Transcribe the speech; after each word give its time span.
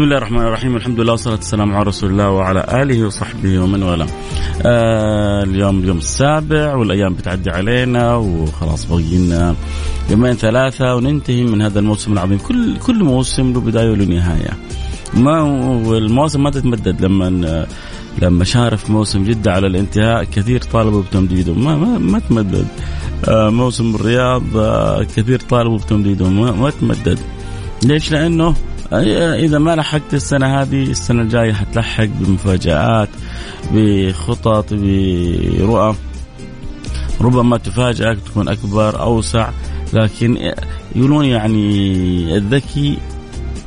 بسم 0.00 0.04
الله 0.08 0.18
الرحمن 0.18 0.46
الرحيم. 0.46 0.76
الحمد 0.76 1.00
لله 1.00 1.12
والصلاة 1.12 1.34
والسلام 1.34 1.74
على 1.74 1.84
رسول 1.84 2.10
الله 2.10 2.30
وعلى 2.30 2.82
آله 2.82 3.06
وصحبه 3.06 3.58
ومن 3.62 3.82
والاه. 3.82 4.06
آه 4.62 5.42
اليوم 5.42 5.78
اليوم 5.78 5.98
السابع 5.98 6.74
والأيام 6.74 7.14
بتعدي 7.14 7.50
علينا 7.50 8.16
وخلاص 8.16 8.84
باقي 8.84 9.18
لنا 9.18 9.54
يومين 10.10 10.34
ثلاثة 10.34 10.94
وننتهي 10.94 11.42
من 11.42 11.62
هذا 11.62 11.78
الموسم 11.78 12.12
العظيم. 12.12 12.38
كل 12.38 12.76
كل 12.78 13.04
موسم 13.04 13.52
له 13.52 13.60
بداية 13.60 13.90
وله 13.90 14.04
نهاية. 14.04 14.50
ما 15.14 15.40
والمواسم 15.88 16.42
ما 16.42 16.50
تتمدد 16.50 17.04
لما 17.04 17.66
لما 18.22 18.44
شارف 18.44 18.90
موسم 18.90 19.24
جدة 19.24 19.52
على 19.52 19.66
الانتهاء. 19.66 20.24
كثير 20.24 20.60
طالبوا 20.60 21.02
بتمديده. 21.02 21.54
ما 21.54 21.76
ما, 21.76 21.98
ما 21.98 22.18
تمدد. 22.18 22.66
آه 23.28 23.50
موسم 23.50 23.94
الرياض 23.94 24.56
آه 24.56 25.02
كثير 25.02 25.40
طالبوا 25.40 25.78
بتمديده. 25.78 26.28
ما, 26.28 26.52
ما 26.52 26.70
تمدد. 26.70 27.18
ليش؟ 27.84 28.12
لأنه 28.12 28.54
إذا 28.92 29.58
ما 29.58 29.76
لحقت 29.76 30.14
السنة 30.14 30.62
هذه 30.62 30.82
السنة 30.82 31.22
الجاية 31.22 31.52
حتلحق 31.52 32.04
بمفاجآت 32.04 33.08
بخطط 33.72 34.74
برؤى. 34.74 35.94
ربما 37.20 37.58
تفاجئك 37.58 38.18
تكون 38.20 38.48
أكبر 38.48 39.00
أوسع. 39.00 39.50
لكن 39.92 40.52
يقولون 40.96 41.24
يعني 41.24 42.36
الذكي 42.36 42.98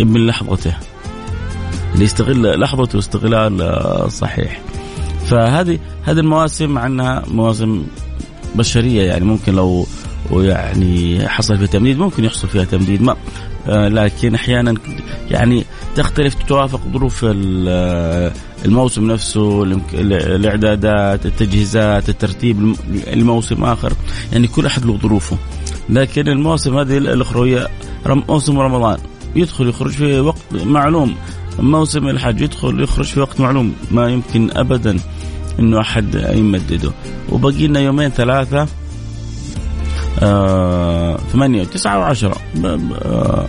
ابن 0.02 0.26
لحظته. 0.26 0.78
اللي 1.94 2.06
يستغل 2.06 2.60
لحظته 2.60 3.00
استغلال 3.00 4.12
صحيح. 4.12 4.62
فهذه 5.26 5.80
هذه 6.04 6.20
المواسم 6.20 6.78
عنها 6.78 7.24
مواسم 7.28 7.84
بشرية 8.56 9.02
يعني. 9.02 9.26
ممكن 9.26 9.56
لو 9.56 9.86
ويعني 10.32 11.30
حصل 11.30 11.58
فيها 11.58 11.68
تمديد 11.68 12.00
ممكن 12.00 12.24
يحصل 12.24 12.48
فيها 12.48 12.64
تمديد 12.64 13.02
ما 13.02 13.16
آه 13.68 13.88
لكن 13.88 14.36
أحيانا 14.36 14.76
يعني 15.32 15.66
تختلف 15.96 16.34
تتوافق 16.34 16.82
ظروف 16.94 17.26
الموسم 18.66 19.12
نفسه 19.12 19.64
الإعدادات 19.94 21.26
التجهيزات 21.26 22.10
الترتيب 22.10 22.76
الموسم 23.08 23.64
آخر 23.64 23.94
يعني 24.32 24.48
كل 24.48 24.66
أحد 24.66 24.86
له 24.86 24.98
ظروفه. 24.98 25.38
لكن 25.90 26.28
المواسم 26.28 26.78
هذه 26.78 26.98
الأخروية 26.98 27.68
موسم 28.06 28.60
رمضان 28.60 28.98
يدخل 29.36 29.70
يخرج 29.70 29.92
في 29.92 30.20
وقت 30.20 30.54
معلوم. 30.54 31.16
موسم 31.60 32.08
الحج 32.08 32.42
يدخل 32.42 32.84
يخرج 32.84 33.06
في 33.06 33.20
وقت 33.20 33.42
معلوم 33.42 33.74
ما 33.92 34.10
يمكن 34.10 34.50
ابدا 34.52 34.98
إنه 35.60 35.82
أحد 35.82 36.16
يمدده. 36.36 36.92
وبقي 37.30 37.68
لنا 37.68 37.80
يومين 37.80 38.10
ثلاثة 38.10 38.62
آه 38.62 38.68
ثمانية 41.32 41.62
وتسعة 41.62 42.00
وعشرة 42.00 42.36
آه 42.66 43.46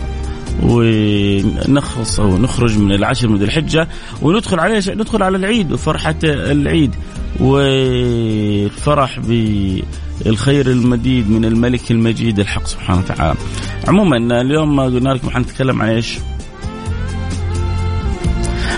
ونخلص 0.63 2.19
أو 2.19 2.37
نخرج 2.37 2.77
من 2.77 2.91
العشر 2.91 3.27
من 3.27 3.37
ذي 3.37 3.45
الحجة 3.45 3.87
وندخل 4.21 4.59
عليه 4.59 4.81
ندخل 4.89 5.23
على 5.23 5.37
العيد 5.37 5.71
وفرحة 5.71 6.15
العيد 6.23 6.95
والفرح 7.39 9.19
بالخير 9.19 10.71
المديد 10.71 11.29
من 11.29 11.45
الملك 11.45 11.91
المجيد 11.91 12.39
الحق 12.39 12.67
سبحانه 12.67 12.99
وتعالى. 12.99 13.39
عموما 13.87 14.41
اليوم 14.41 14.75
ما 14.75 14.83
قلنا 14.83 15.09
لكم 15.09 15.29
حنتكلم 15.29 15.81
عن 15.81 15.89
إيش؟ 15.89 16.17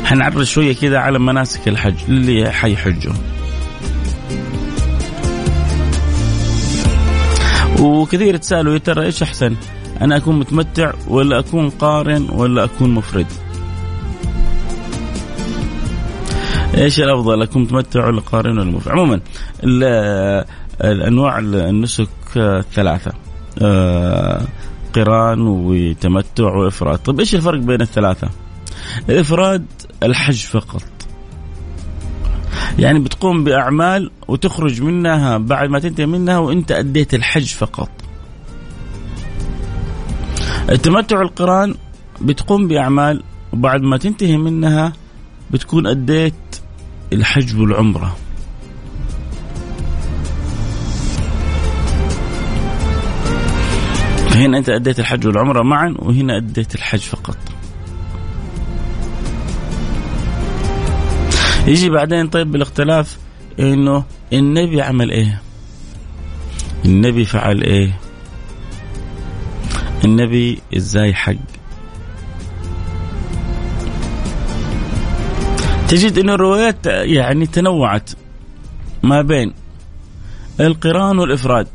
حنعرض 0.04 0.44
شوية 0.44 0.76
كذا 0.76 0.98
على 0.98 1.20
مناسك 1.20 1.68
الحج 1.68 1.96
اللي 2.10 2.52
حيحجوا. 2.52 3.14
وكثير 7.80 8.36
يتسالوا 8.36 8.74
يا 8.74 8.78
ترى 8.78 9.06
إيش 9.06 9.24
أحسن؟ 9.24 9.56
أنا 10.02 10.18
أكون 10.18 10.40
متمتع 10.40 10.94
ولا 11.08 11.40
أكون 11.40 11.70
قارن 11.70 12.30
ولا 12.30 12.64
أكون 12.64 12.90
مفرد؟ 12.90 13.26
إيش 16.78 17.00
الأفضل 17.00 17.42
أكون 17.42 17.62
متمتع 17.62 18.08
ولا 18.08 18.22
قارن 18.22 18.60
ولا 18.60 18.72
مفرد؟ 18.72 18.92
عموما 18.92 19.20
الأنواع 20.84 21.40
النسك 21.40 22.10
ثلاثة 22.74 23.12
قران 24.94 25.42
وتمتع 25.42 26.56
وإفراد، 26.56 27.00
طيب 27.00 27.20
إيش 27.20 27.36
الفرق 27.36 27.60
بين 27.60 27.82
الثلاثة؟ 27.82 28.30
الإفراد 29.10 29.66
الحج 30.04 30.46
فقط 30.46 30.84
يعني 32.80 33.00
بتقوم 33.00 33.44
بأعمال 33.44 34.12
وتخرج 34.28 34.82
منها 34.82 35.38
بعد 35.38 35.70
ما 35.70 35.80
تنتهي 35.80 36.06
منها 36.06 36.38
وأنت 36.38 36.72
أديت 36.72 37.14
الحج 37.14 37.46
فقط. 37.46 37.90
التمتع 40.70 41.22
القرآن 41.22 41.76
بتقوم 42.22 42.68
بأعمال 42.68 43.24
وبعد 43.54 43.82
ما 43.82 43.98
تنتهي 43.98 44.38
منها 44.38 44.94
بتكون 45.52 45.88
أديت 45.88 46.34
الحج 47.14 47.60
والعمرة. 47.60 48.16
هنا 54.36 54.58
أنت 54.58 54.70
أديت 54.70 55.00
الحج 55.00 55.28
والعمرة 55.28 55.64
معا 55.64 55.96
وهنا 56.00 56.38
أديت 56.38 56.76
الحج 56.76 57.00
فقط. 57.00 57.38
يجي 61.68 61.90
بعدين 61.90 62.28
طيب 62.28 62.52
بالاختلاف 62.52 63.18
إنه 63.60 64.04
النبي 64.34 64.82
عمل 64.82 65.12
إيه؟ 65.12 65.42
النبي 66.86 67.26
فعل 67.26 67.62
إيه؟ 67.64 68.00
النبي 70.06 70.60
إزاي 70.78 71.14
حج؟ 71.14 71.38
تجد 75.88 76.18
ان 76.20 76.30
الروايات 76.30 76.86
يعني 76.86 77.46
تنوعت 77.48 78.10
ما 79.04 79.22
بين 79.22 79.54
القرآن 80.60 81.20
والإفراد 81.20 81.68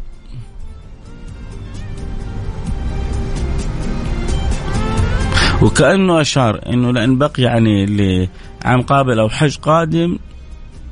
وكأنه 5.63 6.21
أشار 6.21 6.61
إنه 6.67 6.93
لأن 6.93 7.19
بقي 7.19 7.43
يعني 7.43 7.87
لعام 8.65 8.83
قابل 8.83 9.19
أو 9.19 9.29
حج 9.29 9.57
قادم 9.57 10.19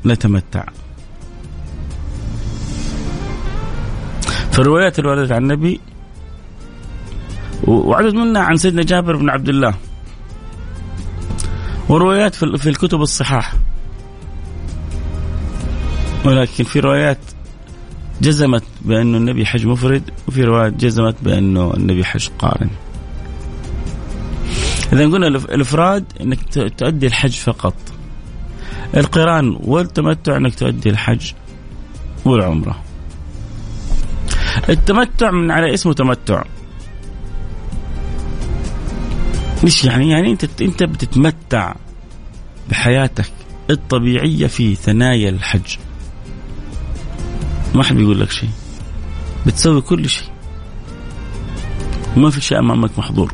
نتمتع. 0.06 0.64
فالروايات 4.52 4.98
اللي 4.98 5.10
وردت 5.10 5.32
عن 5.32 5.42
النبي 5.42 5.80
وعدد 7.64 8.14
منها 8.14 8.42
عن 8.42 8.56
سيدنا 8.56 8.82
جابر 8.82 9.16
بن 9.16 9.30
عبد 9.30 9.48
الله. 9.48 9.74
وروايات 11.88 12.34
في 12.34 12.68
الكتب 12.68 13.00
الصحاح. 13.00 13.54
ولكن 16.24 16.64
في 16.64 16.80
روايات 16.80 17.18
جزمت 18.22 18.64
بأنه 18.82 19.18
النبي 19.18 19.46
حج 19.46 19.66
مفرد 19.66 20.02
وفي 20.28 20.44
روايات 20.44 20.72
جزمت 20.72 21.16
بأنه 21.22 21.74
النبي 21.74 22.04
حج 22.04 22.28
قارن. 22.38 22.70
إذا 24.92 25.04
قلنا 25.04 25.26
الإفراد 25.26 26.04
أنك 26.20 26.38
تؤدي 26.76 27.06
الحج 27.06 27.32
فقط. 27.32 27.74
القران 28.96 29.56
والتمتع 29.60 30.36
أنك 30.36 30.54
تؤدي 30.54 30.90
الحج 30.90 31.32
والعمرة. 32.24 32.82
التمتع 34.68 35.30
من 35.30 35.50
على 35.50 35.74
اسمه 35.74 35.92
تمتع. 35.92 36.42
مش 39.64 39.84
يعني 39.84 40.10
يعني 40.10 40.30
أنت 40.30 40.62
أنت 40.62 40.82
بتتمتع 40.82 41.74
بحياتك 42.70 43.32
الطبيعية 43.70 44.46
في 44.46 44.74
ثنايا 44.74 45.30
الحج. 45.30 45.76
ما 47.74 47.82
حد 47.82 47.96
بيقول 47.96 48.20
لك 48.20 48.30
شيء. 48.30 48.50
بتسوي 49.46 49.80
كل 49.80 50.08
شيء. 50.08 50.28
وما 52.16 52.30
في 52.30 52.40
شيء 52.40 52.58
أمامك 52.58 52.98
محظور. 52.98 53.32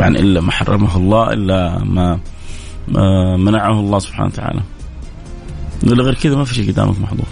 طبعا 0.00 0.16
إلا 0.16 0.40
ما 0.40 0.52
حرمه 0.52 0.96
الله 0.96 1.32
إلا 1.32 1.84
ما 1.84 2.20
منعه 3.36 3.80
الله 3.80 3.98
سبحانه 3.98 4.26
وتعالى 4.26 4.62
غير 5.84 6.14
كذا 6.14 6.36
ما 6.36 6.44
في 6.44 6.54
شيء 6.54 6.72
قدامك 6.72 7.00
محظور 7.00 7.26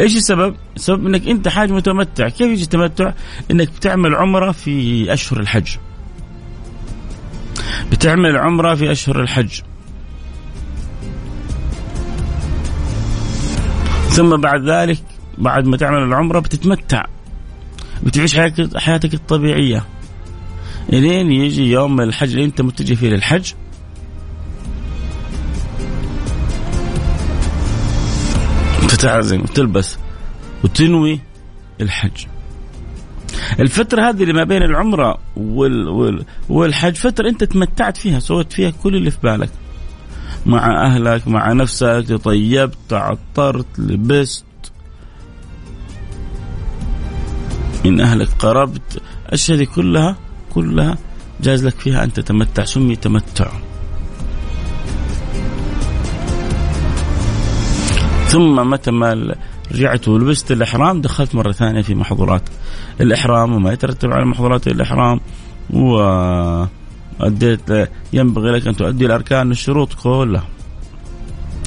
إيش 0.00 0.16
السبب؟ 0.16 0.54
السبب 0.76 1.06
إنك 1.06 1.28
أنت 1.28 1.48
حاج 1.48 1.72
متمتع، 1.72 2.28
كيف 2.28 2.40
يجي 2.40 2.62
التمتع؟ 2.62 3.12
إنك 3.50 3.68
بتعمل 3.68 4.14
عمرة 4.14 4.52
في 4.52 5.12
أشهر 5.12 5.40
الحج. 5.40 5.76
بتعمل 7.90 8.36
عمرة 8.36 8.74
في 8.74 8.92
أشهر 8.92 9.20
الحج. 9.20 9.60
ثم 14.08 14.36
بعد 14.36 14.68
ذلك 14.68 15.02
بعد 15.38 15.66
ما 15.66 15.76
تعمل 15.76 16.02
العمرة 16.02 16.40
بتتمتع 16.40 17.04
بتعيش 18.02 18.36
حياتك 18.76 19.14
الطبيعية 19.14 19.84
الين 20.92 21.32
يجي 21.32 21.70
يوم 21.70 22.00
الحج 22.00 22.30
اللي 22.32 22.44
انت 22.44 22.60
متجه 22.60 22.94
فيه 22.94 23.08
للحج 23.08 23.52
تتعزم 28.88 29.40
وتلبس 29.40 29.98
وتنوي 30.64 31.20
الحج. 31.80 32.26
الفترة 33.60 34.02
هذه 34.02 34.22
اللي 34.22 34.32
ما 34.32 34.44
بين 34.44 34.62
العمرة 34.62 35.18
وال... 35.36 35.88
وال... 35.88 36.24
والحج 36.48 36.94
فترة 36.94 37.28
أنت 37.28 37.44
تمتعت 37.44 37.96
فيها 37.96 38.18
سويت 38.18 38.52
فيها 38.52 38.70
كل 38.70 38.96
اللي 38.96 39.10
في 39.10 39.18
بالك. 39.22 39.50
مع 40.46 40.86
أهلك 40.86 41.28
مع 41.28 41.52
نفسك 41.52 42.20
طيبت 42.24 42.76
تعطرت 42.88 43.78
لبست. 43.78 44.44
من 47.84 48.00
أهلك 48.00 48.28
قربت 48.38 49.02
الأشياء 49.28 49.58
دي 49.58 49.66
كلها 49.66 50.16
كلها 50.54 50.98
جاز 51.40 51.66
لك 51.66 51.74
فيها 51.74 52.04
أن 52.04 52.12
تتمتع. 52.12 52.64
سمي 52.64 52.96
تمتع. 52.96 53.46
ثم 58.28 58.70
متى 58.70 58.90
ما 58.90 59.34
رجعت 59.72 60.08
ولبست 60.08 60.52
الإحرام 60.52 61.00
دخلت 61.00 61.34
مرة 61.34 61.52
ثانية 61.52 61.82
في 61.82 61.94
محظورات 61.94 62.42
الإحرام 63.00 63.52
وما 63.52 63.72
يترتب 63.72 64.12
على 64.12 64.24
محظورات 64.24 64.66
الإحرام 64.66 65.20
و 65.70 66.00
أديت 67.20 67.88
ينبغي 68.12 68.50
لك 68.50 68.66
أن 68.66 68.76
تؤدي 68.76 69.06
الأركان 69.06 69.50
الشروط 69.50 69.94
كلها. 69.94 70.48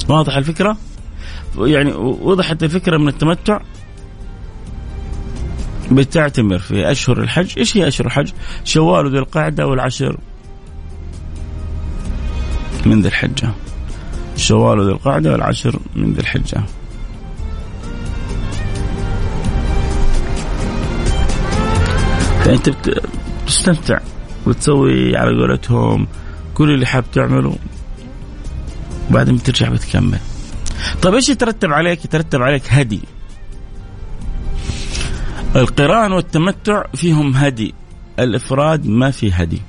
واضح 0.08 0.36
الفكرة؟ 0.36 0.76
يعني 1.58 1.92
وضحت 1.98 2.62
الفكرة 2.62 2.98
من 2.98 3.08
التمتع؟ 3.08 3.60
بتعتمر 5.90 6.58
في 6.58 6.90
أشهر 6.90 7.20
الحج. 7.20 7.58
إيش 7.58 7.76
هي 7.76 7.88
أشهر 7.88 8.06
الحج؟ 8.06 8.30
شوال 8.64 9.06
وذي 9.06 9.18
القعدة 9.18 9.66
والعشر. 9.66 10.18
من 12.86 13.02
ذي 13.02 13.08
الحجة. 13.08 13.50
شوال 14.36 14.78
وذي 14.78 14.90
القعدة 14.90 15.32
والعشر 15.32 15.78
من 15.96 16.12
ذي 16.12 16.20
الحجة. 16.20 16.62
فأنت 22.44 22.70
بتستمتع 23.44 23.98
وتسوي 24.46 25.16
على 25.16 25.30
قولتهم 25.30 26.06
كل 26.54 26.70
اللي 26.70 26.86
حاب 26.86 27.04
تعمله. 27.12 27.56
وبعدين 29.10 29.36
بترجع 29.36 29.68
بتكمل. 29.68 30.18
طيب 31.02 31.14
إيش 31.14 31.28
يترتب 31.28 31.72
عليك؟ 31.72 32.04
يترتب 32.04 32.42
عليك 32.42 32.62
هدي. 32.68 33.00
القران 35.56 36.12
والتمتع 36.12 36.84
فيهم 36.94 37.36
هدي 37.36 37.74
الافراد 38.18 38.86
ما 38.86 39.10
في 39.10 39.32
هدي. 39.32 39.62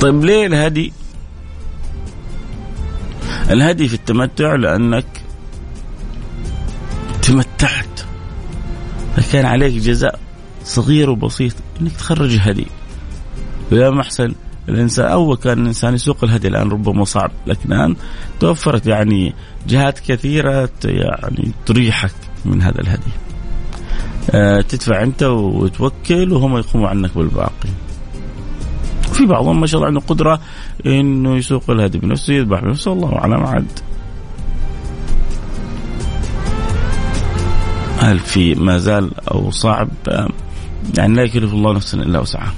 طيب 0.00 0.24
ليه 0.24 0.46
الهدي؟ 0.46 0.92
الهدي 3.50 3.88
في 3.88 3.94
التمتع 3.94 4.54
لأنك 4.54 5.06
تمتعت. 7.22 8.00
فكان 9.16 9.46
عليك 9.46 9.74
جزاء 9.74 10.18
صغير 10.64 11.10
وبسيط 11.10 11.54
إنك 11.80 11.92
تخرج 11.92 12.38
هدي 12.40 12.66
ويا 13.72 13.90
محسن 13.90 14.34
الانسان 14.68 15.06
أول 15.06 15.36
كان 15.36 15.58
الإنسان 15.62 15.94
يسوق 15.94 16.24
الهدي 16.24 16.48
الآن 16.48 16.70
ربما 16.70 17.04
صعب 17.04 17.30
لكن 17.46 17.72
الآن 17.72 17.96
توفرت 18.40 18.86
يعني 18.86 19.34
جهات 19.68 19.98
كثيرة 19.98 20.70
يعني 20.84 21.52
تريحك 21.66 22.14
من 22.44 22.62
هذا 22.62 22.80
الهدي. 22.80 23.12
أه 24.30 24.60
تدفع 24.60 25.02
أنت 25.02 25.22
وتوكل 25.22 26.32
وهم 26.32 26.56
يقوموا 26.56 26.88
عنك 26.88 27.18
بالباقي. 27.18 27.70
في 29.12 29.26
بعضهم 29.26 29.60
ما 29.60 29.66
شاء 29.66 29.78
الله 29.78 29.88
عنده 29.88 30.00
قدرة 30.00 30.40
إنه 30.86 31.36
يسوق 31.36 31.70
الهدي 31.70 31.98
بنفسه 31.98 32.34
يذبح 32.34 32.60
بنفسه 32.60 32.92
الله 32.92 33.18
أعلم 33.18 33.46
عاد. 33.46 33.78
هل 37.98 38.18
في 38.18 38.54
ما 38.54 38.78
زال 38.78 39.10
أو 39.30 39.50
صعب 39.50 39.88
يعني 40.98 41.14
لا 41.14 41.22
يكلف 41.22 41.52
الله 41.52 41.72
نفسا 41.72 41.98
إلا 41.98 42.18
وسعها. 42.18 42.54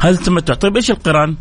هذا 0.00 0.10
التمتع 0.10 0.54
طيب 0.54 0.76
إيش 0.76 0.90
القران؟ 0.90 1.36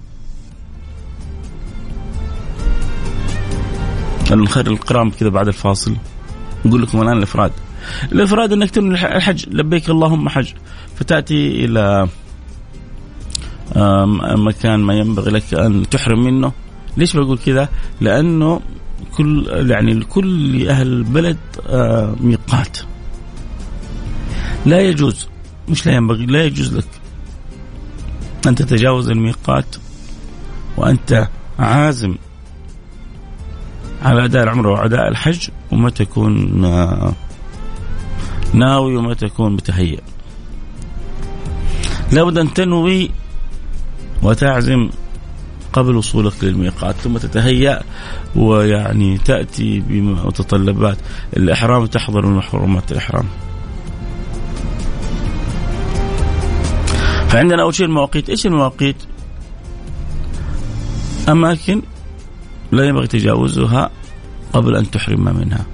نخير 4.32 4.68
القران 4.68 5.12
كذا 5.12 5.30
بعد 5.30 5.48
الفاصل. 5.48 5.96
نقول 6.66 6.82
لكم 6.82 7.02
الآن 7.02 7.18
الإفراد. 7.18 7.52
الإفراد 8.12 8.54
أنك 8.54 8.72
تنوي 8.72 8.94
الحج. 8.94 9.46
لبيك 9.50 9.90
اللهم 9.90 10.30
حج. 10.30 10.50
فتأتي 10.96 11.66
إلى 11.66 12.08
مكان 14.38 14.80
ما 14.80 14.94
ينبغي 14.94 15.32
لك 15.32 15.54
أن 15.54 15.90
تحرم 15.90 16.24
منه. 16.24 16.52
ليش 16.98 17.16
بقول 17.16 17.38
كذا؟ 17.38 17.70
لأنه 18.02 18.62
كل 19.18 19.48
يعني 19.70 19.94
لكل 19.94 20.68
أهل 20.70 20.88
البلد 20.88 21.38
ميقات. 22.22 22.78
لا 24.66 24.82
يجوز. 24.82 25.28
مش 25.70 25.86
لا 25.86 25.94
ينبغي 25.94 26.26
لا 26.26 26.46
يجوز 26.46 26.78
لك. 26.78 26.88
أن 28.48 28.56
تتجاوز 28.56 29.10
الميقات 29.10 29.76
وأنت 30.78 31.28
عازم 31.60 32.16
على 34.02 34.26
أداء 34.26 34.44
العمرة 34.44 34.72
وأداء 34.72 35.08
الحج 35.08 35.50
وما 35.72 35.90
تكون 35.90 36.62
ناوي 38.54 38.96
وما 38.96 39.14
تكون 39.14 39.54
متهيئ. 39.54 40.00
لابد 42.12 42.38
أن 42.38 42.54
تنوي 42.54 43.12
وتعزم 44.24 44.90
قبل 45.74 45.96
وصولك 45.96 46.44
للميقات 46.44 46.96
ثم 46.96 47.18
تتهيأ 47.18 47.82
ويعني 48.36 49.18
تأتي 49.18 49.80
بمتطلبات. 49.80 50.98
الإحرام 51.38 51.82
وتحضر 51.82 52.26
من 52.26 52.38
محرمات 52.38 52.92
الإحرام. 52.92 53.26
فعندنا 57.36 57.62
أول 57.62 57.76
شيء 57.76 57.86
المواقيت، 57.86 58.30
إيش 58.30 58.46
المواقيت؟ 58.46 58.96
أماكن 61.30 61.82
لا 62.72 62.86
ينبغي 62.86 63.08
تجاوزها 63.08 63.90
قبل 64.54 64.76
أن 64.76 64.92
تحرم 64.92 65.24
منها. 65.24 65.66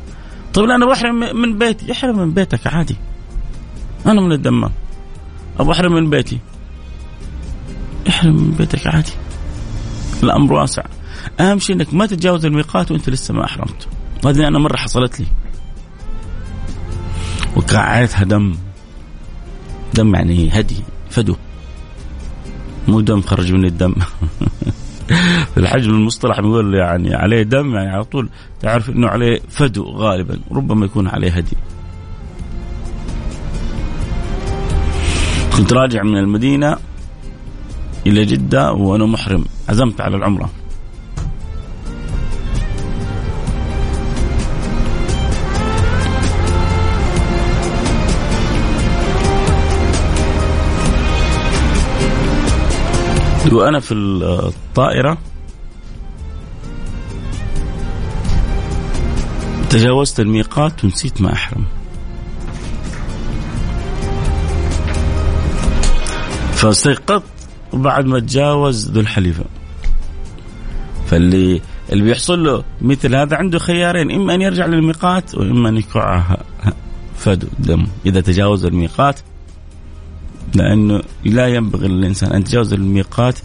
طيب 0.53 0.69
أنا 0.69 0.85
بحرم 0.85 1.19
من 1.41 1.57
بيتي، 1.57 1.91
أحرم 1.91 2.19
من 2.19 2.31
بيتك 2.31 2.67
عادي. 2.67 2.95
أنا 4.05 4.21
من 4.21 4.31
الدمام. 4.31 4.71
أبغى 5.59 5.73
أحرم 5.73 5.93
من 5.93 6.09
بيتي. 6.09 6.39
أحرم 8.09 8.35
من 8.35 8.51
بيتك 8.51 8.87
عادي. 8.87 9.13
الأمر 10.23 10.53
واسع. 10.53 10.83
أهم 11.39 11.59
شيء 11.59 11.75
إنك 11.75 11.93
ما 11.93 12.05
تتجاوز 12.05 12.45
الميقات 12.45 12.91
وأنت 12.91 13.09
لسه 13.09 13.33
ما 13.33 13.45
أحرمت. 13.45 13.87
هذه 14.25 14.47
أنا 14.47 14.59
مرة 14.59 14.77
حصلت 14.77 15.19
لي. 15.19 15.25
وقعتها 17.55 18.23
دم. 18.23 18.55
دم 19.93 20.15
يعني 20.15 20.49
هدي 20.49 20.77
فدو 21.09 21.35
مو 22.87 23.01
دم 23.01 23.21
خرج 23.21 23.53
من 23.53 23.65
الدم. 23.65 23.95
الحجم 25.57 25.91
المصطلح 25.91 26.39
بيقول 26.39 26.75
يعني 26.75 27.15
عليه 27.15 27.43
دم 27.43 27.75
يعني 27.75 27.89
على 27.89 28.03
طول 28.03 28.29
تعرف 28.61 28.89
إنه 28.89 29.07
عليه 29.07 29.39
فدو 29.49 29.83
غالبا 29.83 30.39
ربما 30.51 30.85
يكون 30.85 31.07
عليه 31.07 31.31
هدي. 31.31 31.57
كنت 35.57 35.73
راجع 35.73 36.03
من 36.03 36.17
المدينة 36.17 36.77
إلى 38.07 38.25
جدة 38.25 38.71
وأنا 38.73 39.05
محرم 39.05 39.45
عزمت 39.69 40.01
على 40.01 40.15
العمرة. 40.17 40.49
كنت 53.51 53.59
وأنا 53.59 53.79
في 53.79 53.93
الطائرة. 53.93 55.17
تجاوزت 59.69 60.19
الميقات 60.19 60.83
ونسيت 60.83 61.21
ما 61.21 61.33
أحرم. 61.33 61.65
فاستيقظت 66.53 67.23
بعد 67.73 68.05
ما 68.05 68.19
تجاوز 68.19 68.91
ذو 68.91 69.01
الحليفة. 69.01 69.45
فاللي 71.07 71.61
اللي 71.91 72.03
بيحصل 72.03 72.43
له 72.43 72.63
مثل 72.81 73.15
هذا 73.15 73.35
عنده 73.35 73.59
خيارين 73.59 74.11
إما 74.11 74.35
أن 74.35 74.41
يرجع 74.41 74.65
للميقات 74.65 75.35
وإما 75.35 75.69
أن 75.69 75.77
يكعها 75.77 76.43
فدو 77.15 77.47
دم. 77.59 77.87
إذا 78.05 78.21
تجاوز 78.21 78.65
الميقات 78.65 79.19
لأنه 80.55 81.01
لا 81.25 81.47
ينبغي 81.47 81.87
للإنسان 81.87 82.31
أن 82.31 82.41
يتجاوز 82.41 82.73
الميقات 82.73 83.39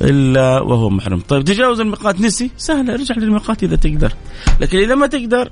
إلا 0.00 0.60
وهو 0.60 0.90
محرم. 0.90 1.20
طيب 1.20 1.44
تجاوز 1.44 1.80
الميقات 1.80 2.20
نسي؟ 2.20 2.50
سهل 2.56 2.90
ارجع 2.90 3.14
للميقات 3.14 3.62
إذا 3.62 3.76
تقدر. 3.76 4.12
لكن 4.60 4.78
إذا 4.78 4.94
ما 4.94 5.06
تقدر 5.06 5.50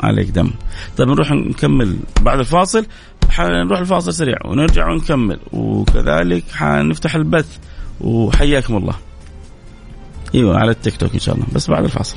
عليك 0.00 0.30
دم. 0.30 0.50
طيب 0.96 1.08
نروح 1.08 1.32
نكمل 1.32 1.98
بعد 2.20 2.38
الفاصل. 2.38 2.86
حنروح 3.30 3.78
الفاصل 3.78 4.14
سريع 4.14 4.36
ونرجع 4.44 4.90
ونكمل. 4.90 5.40
وكذلك 5.52 6.44
حنفتح 6.52 7.14
البث. 7.14 7.56
وحياكم 8.00 8.76
الله. 8.76 8.94
إيوه 10.34 10.58
على 10.58 10.70
التيك 10.70 10.96
توك 10.96 11.14
إن 11.14 11.20
شاء 11.20 11.34
الله. 11.34 11.46
بس 11.54 11.70
بعد 11.70 11.84
الفاصل. 11.84 12.16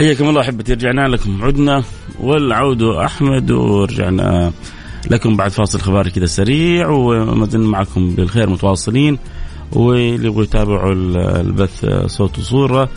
حياكم 0.00 0.28
الله 0.28 0.40
أحبتي 0.40 0.72
رجعنا 0.72 1.08
لكم. 1.08 1.42
عدنا 1.42 1.82
والعود 2.20 2.82
أحمد 2.82 3.50
ورجعنا 3.50 4.52
لكم 5.10 5.36
بعد 5.36 5.50
فاصل 5.50 5.80
خبر 5.80 6.08
كذا 6.08 6.26
سريع 6.26 6.88
وما 6.88 7.46
زلنا 7.46 7.66
معكم 7.68 8.14
بالخير 8.14 8.50
متواصلين. 8.50 9.18
واللي 9.72 10.26
يبغوا 10.26 10.42
يتابعوا 10.42 10.92
البث 11.40 11.86
صوت 12.06 12.38
وصورة 12.38 12.88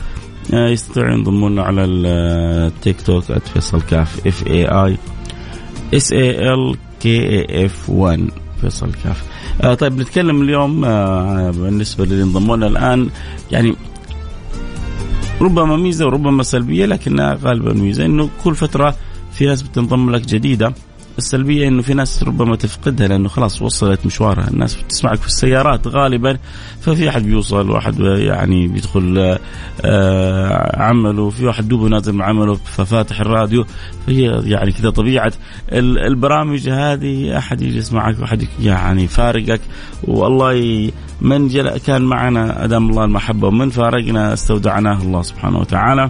يستطيعوا 0.53 1.13
ينضمون 1.13 1.59
على 1.59 1.85
التيك 1.85 3.01
توك 3.01 3.23
@فيصل 3.23 3.81
كاف 3.81 4.27
F 4.27 4.47
A 4.47 4.65
I 4.65 4.97
S 5.93 6.11
A 6.11 6.53
L 6.53 6.75
K 6.99 7.19
A 7.29 7.65
F 7.65 7.89
1 7.89 8.29
فيصل 8.61 8.91
كاف. 9.03 9.23
آه 9.61 9.73
طيب 9.73 9.97
نتكلم 9.97 10.41
اليوم 10.41 10.85
آه 10.85 11.51
بالنسبة 11.51 12.05
للي 12.05 12.23
انضموا 12.23 12.57
لنا 12.57 12.67
الآن 12.67 13.09
يعني 13.51 13.75
ربما 15.41 15.77
ميزة 15.77 16.05
وربما 16.05 16.43
سلبية 16.43 16.85
لكنها 16.85 17.37
غالبا 17.43 17.73
ميزة 17.73 18.05
إنه 18.05 18.29
كل 18.43 18.55
فترة 18.55 18.95
في 19.33 19.45
ناس 19.45 19.61
بتنضم 19.61 20.09
لك 20.09 20.21
جديدة. 20.21 20.73
السلبية 21.17 21.67
إنه 21.67 21.81
في 21.81 21.93
ناس 21.93 22.23
ربما 22.23 22.55
تفقدها 22.55 23.07
لأنه 23.07 23.29
خلاص 23.29 23.61
وصلت 23.61 24.05
مشوارها، 24.05 24.47
الناس 24.47 24.75
بتسمعك 24.75 25.17
في 25.17 25.27
السيارات 25.27 25.87
غالبا 25.87 26.37
ففي 26.81 27.09
أحد 27.09 27.23
بيوصل 27.23 27.69
واحد 27.69 27.99
يعني 27.99 28.67
بيدخل 28.67 29.37
آه 29.81 30.81
عمله 30.81 31.29
في 31.29 31.45
واحد 31.45 31.67
دوبه 31.67 31.87
نازل 31.87 32.13
من 32.13 32.21
عمله 32.21 32.53
ففاتح 32.53 33.19
الراديو. 33.19 33.65
فهي 34.07 34.41
يعني 34.45 34.71
كذا 34.71 34.89
طبيعة 34.89 35.33
البرامج 35.71 36.69
هذه 36.69 37.37
أحد 37.37 37.61
يجي 37.61 37.77
يسمعك 37.77 38.19
واحد 38.19 38.47
يعني 38.61 39.07
فارقك. 39.07 39.61
والله 40.03 40.91
من 41.21 41.49
كان 41.85 42.01
معنا 42.01 42.63
أدام 42.63 42.89
الله 42.89 43.05
المحبة 43.05 43.47
ومن 43.47 43.69
فارقنا 43.69 44.33
استودعناه 44.33 45.01
الله 45.01 45.21
سبحانه 45.21 45.59
وتعالى. 45.59 46.09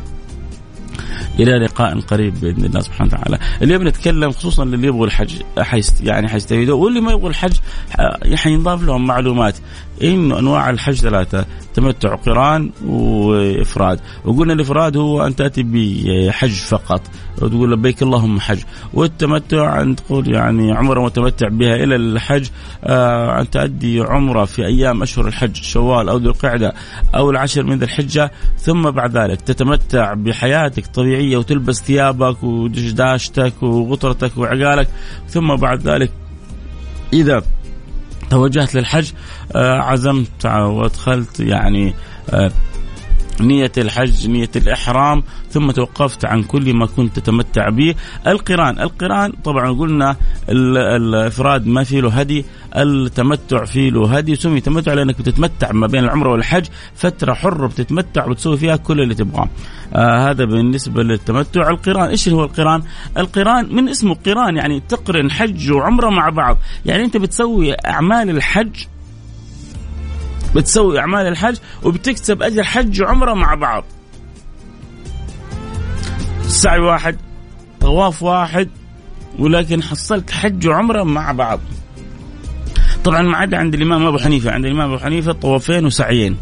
إلى 1.40 1.52
لقاء 1.66 2.00
قريب 2.00 2.40
بإذن 2.40 2.66
الله 2.66 2.80
سبحانه 2.80 3.14
وتعالى. 3.14 3.40
اليوم 3.62 3.88
نتكلم 3.88 4.32
خصوصا 4.32 4.66
للي 4.66 4.88
يبغوا 4.88 5.06
الحج 5.06 5.42
حيست 5.60 6.02
يعني 6.02 6.30
حيستفيدوا 6.30 6.84
واللي 6.84 7.02
ما 7.02 7.12
يبغوا 7.12 7.30
الحج 7.30 7.54
حينضاف 8.36 8.84
لهم 8.84 9.08
معلومات 9.08 9.56
انه 10.02 10.40
أنواع 10.40 10.70
الحج 10.70 10.96
ثلاثة 10.96 11.46
تمتع 11.74 12.16
قران 12.16 12.72
وإفراد. 12.86 14.00
وقلنا 14.26 14.54
الإفراد 14.54 14.98
هو 14.98 15.26
أن 15.26 15.36
تأتي 15.36 15.64
بحج 15.64 16.52
فقط. 16.52 17.02
وتقول 17.42 17.72
لبيك 17.72 18.04
اللهم 18.04 18.40
حج. 18.40 18.60
والتمتع 18.94 19.82
أن 19.82 19.96
تقول 19.96 20.34
يعني 20.34 20.72
عمرة 20.72 21.06
متمتع 21.06 21.48
بها 21.48 21.76
إلى 21.76 21.96
الحج 21.96 22.48
آه 22.84 23.42
أن 23.42 23.50
تؤدي 23.50 24.02
عمرة 24.02 24.46
في 24.46 24.66
أيام 24.66 25.02
أشهر 25.02 25.28
الحج 25.28 25.56
شوال 25.56 26.10
أو 26.10 26.18
ذو 26.18 26.30
القعدة 26.30 26.74
أو 27.16 27.32
العشر 27.32 27.64
من 27.64 27.80
ذي 27.80 27.86
الحجة. 27.86 28.32
ثم 28.58 28.82
بعد 28.92 29.18
ذلك 29.18 29.42
تتمتع 29.42 30.14
بحياتك 30.14 30.88
طبيعية 30.88 31.38
وتلبس 31.38 31.84
ثيابك 31.84 32.44
ودشداشتك 32.44 33.64
وغطرتك 33.64 34.38
وعقالك. 34.38 34.88
ثم 35.28 35.56
بعد 35.56 35.88
ذلك 35.88 36.12
إذا 37.14 37.44
توجهت 38.34 38.76
للحج 38.76 39.12
آه، 39.56 39.80
عزمت 39.80 40.46
وادخلت 40.46 41.40
يعني 41.40 41.94
آه، 42.30 42.52
نية 43.42 43.72
الحج 43.78 44.30
نية 44.30 44.50
الإحرام 44.56 45.24
ثم 45.50 45.72
توقفت 45.72 46.26
عن 46.26 46.44
كل 46.44 46.74
ما 46.74 46.86
كنت 46.86 47.20
تتمتع 47.20 47.70
به. 47.70 47.96
القرآن 48.28 48.80
القرآن 48.80 49.32
طبعا 49.44 49.72
قلنا 49.72 50.16
الإفراد 50.50 51.68
ما 51.68 51.84
فيه 51.84 52.02
له 52.02 52.10
هدي 52.10 52.46
التمتع 52.76 53.66
فيه 53.66 53.90
له 53.90 54.18
هدي. 54.18 54.36
سمي 54.36 54.62
تمتع 54.62 54.94
لأنك 54.94 55.20
بتتمتع 55.20 55.72
ما 55.72 55.88
بين 55.88 56.04
العمرة 56.04 56.32
والحج 56.32 56.66
فترة 56.96 57.34
حرة 57.34 57.68
بتتمتع 57.68 58.26
وتسوي 58.26 58.58
فيها 58.58 58.76
كل 58.76 59.02
اللي 59.02 59.16
تبغاه. 59.16 59.50
آه 59.94 60.30
هذا 60.30 60.46
بالنسبة 60.46 61.04
للتمتع. 61.04 61.70
القرآن 61.70 62.10
إيش 62.10 62.30
هو 62.30 62.44
القرآن؟ 62.44 62.84
القرآن 63.18 63.76
من 63.76 63.90
اسمه 63.90 64.16
قرآن 64.26 64.58
يعني 64.58 64.80
تقرن 64.90 65.32
حج 65.32 65.72
وعمرة 65.72 66.10
مع 66.10 66.30
بعض. 66.30 66.58
يعني 66.86 67.04
أنت 67.04 67.18
بتسوي 67.18 67.74
أعمال 67.74 68.30
الحج 68.30 68.76
بتسوي 70.56 71.00
أعمال 71.00 71.28
الحج 71.28 71.56
وبتكسب 71.84 72.44
أجر 72.44 72.64
حج 72.64 73.02
وعمرة 73.02 73.34
مع 73.34 73.56
بعض. 73.56 73.84
سعي 76.48 76.80
واحد 76.80 77.18
طواف 77.80 78.24
واحد 78.24 78.70
ولكن 79.40 79.84
حصلت 79.84 80.32
حج 80.32 80.68
وعمرة 80.68 81.04
مع 81.04 81.32
بعض. 81.32 81.60
طبعا 83.04 83.22
ما 83.22 83.38
عدا 83.38 83.58
عند 83.58 83.74
الإمام 83.74 84.06
أبو 84.06 84.18
حنيفة 84.18 84.52
عند 84.52 84.66
الإمام 84.66 84.92
أبو 84.92 85.04
حنيفة 85.04 85.32
طوافين 85.32 85.86
وسعيين. 85.86 86.38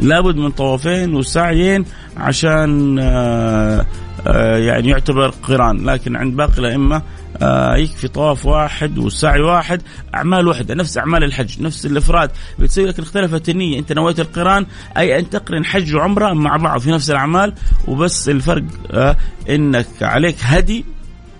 لابد 0.00 0.36
من 0.36 0.50
طوافين 0.50 1.14
وسعيين 1.14 1.84
عشان 2.16 2.98
آه، 2.98 3.86
آه، 4.26 4.56
يعني 4.56 4.88
يعتبر 4.88 5.28
قران 5.28 5.84
لكن 5.84 6.16
عند 6.16 6.36
باقي 6.36 6.58
الأئمة 6.58 7.02
آه 7.42 7.76
يكفي 7.76 8.08
طواف 8.08 8.46
واحد 8.46 8.98
وسعي 8.98 9.40
واحد 9.40 9.82
أعمال 10.14 10.48
واحدة 10.48 10.74
نفس 10.74 10.98
أعمال 10.98 11.24
الحج 11.24 11.62
نفس 11.62 11.86
الإفراد. 11.86 12.30
بتسوي 12.58 12.86
لكن 12.86 13.02
اختلفت 13.02 13.48
النيه 13.48 13.78
أنت 13.78 13.92
نويت 13.92 14.20
القرآن 14.20 14.66
أي 14.96 15.18
أن 15.18 15.30
تقرن 15.30 15.64
حج 15.64 15.94
وعمرة 15.94 16.32
مع 16.32 16.56
بعض 16.56 16.80
في 16.80 16.90
نفس 16.90 17.10
الأعمال 17.10 17.52
وبس 17.88 18.28
الفرق 18.28 18.64
آه 18.90 19.16
إنك 19.50 19.86
عليك 20.02 20.36
هدي 20.40 20.84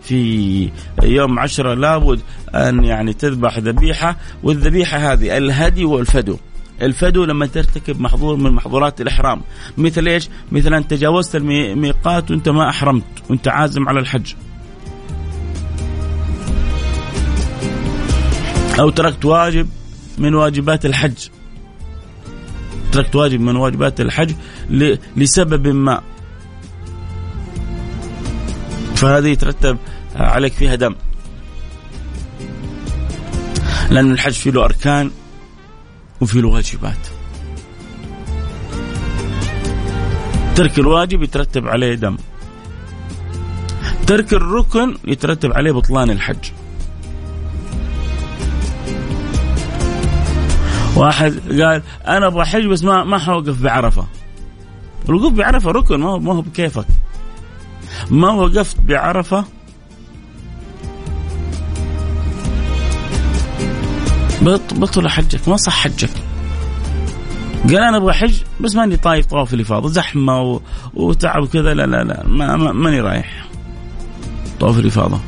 في 0.02 0.70
يوم 1.02 1.38
عشرة. 1.38 1.74
لابد 1.74 2.20
أن 2.54 2.84
يعني 2.84 3.12
تذبح 3.12 3.58
ذبيحة 3.58 4.16
والذبيحة 4.42 5.12
هذه 5.12 5.36
الهدي 5.36 5.84
والفدو. 5.84 6.36
الفدو 6.82 7.24
لما 7.24 7.46
ترتكب 7.46 8.00
محظور 8.00 8.36
من 8.36 8.50
محظورات 8.50 9.00
الإحرام. 9.00 9.40
مثل 9.78 10.06
إيش؟ 10.06 10.28
مثل 10.52 10.74
أن 10.74 10.88
تجاوزت 10.88 11.36
الميقات 11.36 12.30
وأنت 12.30 12.48
ما 12.48 12.68
أحرمت 12.68 13.04
وأنت 13.30 13.48
عازم 13.48 13.88
على 13.88 14.00
الحج. 14.00 14.34
أو 18.78 18.90
تركت 18.90 19.24
واجب 19.24 19.68
من 20.18 20.34
واجبات 20.34 20.86
الحج. 20.86 21.28
تركت 22.92 23.16
واجب 23.16 23.40
من 23.40 23.56
واجبات 23.56 24.00
الحج 24.00 24.34
لسبب 25.16 25.68
ما. 25.68 26.02
فهذه 28.94 29.28
يترتب 29.28 29.78
عليك 30.16 30.52
فيها 30.52 30.74
دم. 30.74 30.94
لأن 33.90 34.12
الحج 34.12 34.32
فيه 34.32 34.50
له 34.50 34.64
أركان 34.64 35.10
وفيه 36.20 36.40
له 36.40 36.48
واجبات. 36.48 36.98
ترك 40.54 40.78
الواجب 40.78 41.22
يترتب 41.22 41.68
عليه 41.68 41.94
دم. 41.94 42.16
ترك 44.06 44.34
الركن 44.34 44.96
يترتب 45.04 45.52
عليه 45.52 45.72
بطلان 45.72 46.10
الحج. 46.10 46.44
واحد 50.96 51.62
قال 51.62 51.82
أنا 52.08 52.26
أبغى 52.26 52.44
حج 52.44 52.66
بس 52.66 52.84
ما 52.84 53.04
ما 53.04 53.18
حوقف 53.18 53.62
بعرفة. 53.62 54.06
الوقوف 55.08 55.32
بعرفة 55.32 55.70
ركن 55.70 56.00
ما 56.00 56.08
هو 56.08 56.18
ما 56.18 56.34
هو 56.34 56.40
بكيفك. 56.40 56.86
ما 58.10 58.30
وقفت 58.30 58.80
بعرفة. 58.80 59.44
بطل 64.72 65.08
حجك 65.08 65.48
ما 65.48 65.56
صح 65.56 65.72
حجك. 65.72 66.10
قال 67.64 67.76
أنا 67.76 67.96
أبغى 67.96 68.12
حج 68.12 68.34
بس 68.60 68.74
ماني 68.74 68.96
طايف 68.96 69.26
طواف 69.26 69.54
الافاضه 69.54 69.88
زحمة 69.88 70.42
و... 70.42 70.60
وتعب 70.94 71.42
وكذا. 71.42 71.74
لا 71.74 71.86
لا 71.86 72.04
لا 72.04 72.26
ما 72.26 72.56
ماني 72.56 73.00
رايح 73.00 73.46
طواف 74.60 74.78
الافاضه 74.78 75.20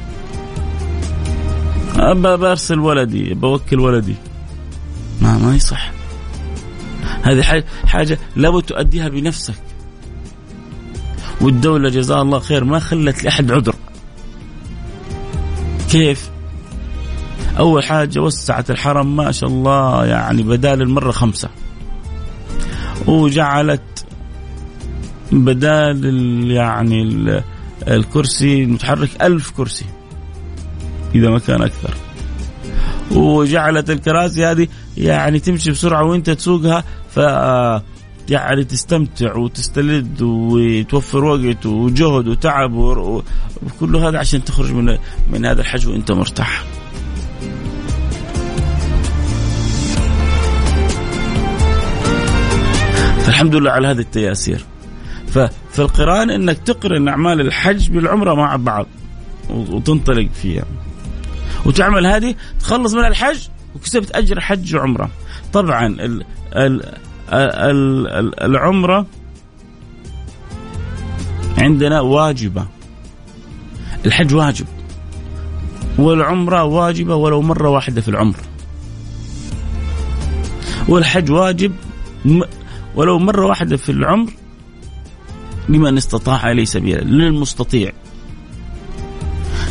برسل 2.12 2.78
ولدي 2.78 3.34
بوكل 3.34 3.80
ولدي. 3.80 4.14
ما 5.22 5.38
ما 5.38 5.56
يصح. 5.56 5.90
هذه 7.22 7.64
حاجة 7.86 8.18
لابد 8.36 8.62
تؤديها 8.62 9.08
بنفسك. 9.08 9.54
والدولة 11.40 11.88
جزاها 11.88 12.22
الله 12.22 12.38
خير 12.38 12.64
ما 12.64 12.78
خلت 12.78 13.24
لأحد 13.24 13.52
عذر. 13.52 13.74
كيف؟ 15.90 16.30
أول 17.58 17.84
حاجة 17.84 18.20
وسعت 18.20 18.70
الحرم 18.70 19.16
ما 19.16 19.32
شاء 19.32 19.50
الله 19.50 20.06
يعني 20.06 20.42
بدال 20.42 20.82
المرة 20.82 21.10
خمسة. 21.10 21.48
وجعلت 23.06 24.06
بدال 25.32 26.50
يعني 26.50 27.02
الكرسي 27.88 28.62
المتحرك 28.62 29.22
ألف 29.22 29.50
كرسي. 29.50 29.86
إذا 31.14 31.30
ما 31.30 31.38
كان 31.38 31.62
أكثر. 31.62 31.94
وجعلت 33.10 33.90
الكراسي 33.90 34.46
هذه 34.46 34.68
يعني 34.96 35.38
تمشي 35.38 35.70
بسرعة 35.70 36.04
وانت 36.04 36.30
تسوقها 36.30 36.84
ف 37.10 37.18
يعني 38.30 38.64
تستمتع 38.64 39.36
وتستلذ 39.36 40.22
وتوفر 40.22 41.24
وقت 41.24 41.66
وجهد 41.66 42.28
وتعب 42.28 42.72
وكل 42.74 43.96
هذا 43.96 44.18
عشان 44.18 44.44
تخرج 44.44 44.72
من 44.72 44.98
من 45.32 45.46
هذا 45.46 45.60
الحج 45.60 45.88
وانت 45.88 46.10
مرتاح. 46.10 46.64
فالحمد 53.24 53.54
لله 53.54 53.70
على 53.70 53.88
هذه 53.88 53.98
التياسير. 53.98 54.64
ففي 55.28 55.78
القرآن 55.78 56.30
إنك 56.30 56.58
تقرن 56.58 57.08
أعمال 57.08 57.40
الحج 57.40 57.90
بالعمرة 57.90 58.34
مع 58.34 58.56
بعض 58.56 58.86
وتنطلق 59.50 60.28
فيها. 60.42 60.64
وتعمل 61.66 62.06
هذه 62.06 62.34
تخلص 62.60 62.94
من 62.94 63.04
الحج 63.04 63.38
وكسبت 63.76 64.10
أجر 64.16 64.40
حج 64.40 64.76
وعمرة. 64.76 65.10
طبعا 65.52 65.86
ال 65.86 66.24
ال 66.54 68.44
العمرة 68.44 69.06
عندنا 71.58 72.00
واجبة. 72.00 72.66
الحج 74.06 74.34
واجب. 74.34 74.66
والعمرة 75.98 76.64
واجبة 76.64 77.14
ولو 77.14 77.42
مرة 77.42 77.68
واحدة 77.68 78.00
في 78.00 78.08
العمر. 78.08 78.36
والحج 80.88 81.30
واجب 81.30 81.72
ولو 82.94 83.18
مرة 83.18 83.46
واحدة 83.46 83.76
في 83.76 83.92
العمر 83.92 84.32
لمن 85.68 85.96
استطاع 85.96 86.50
إليه 86.50 86.64
سبيلا 86.64 87.00
للمستطيع. 87.00 87.92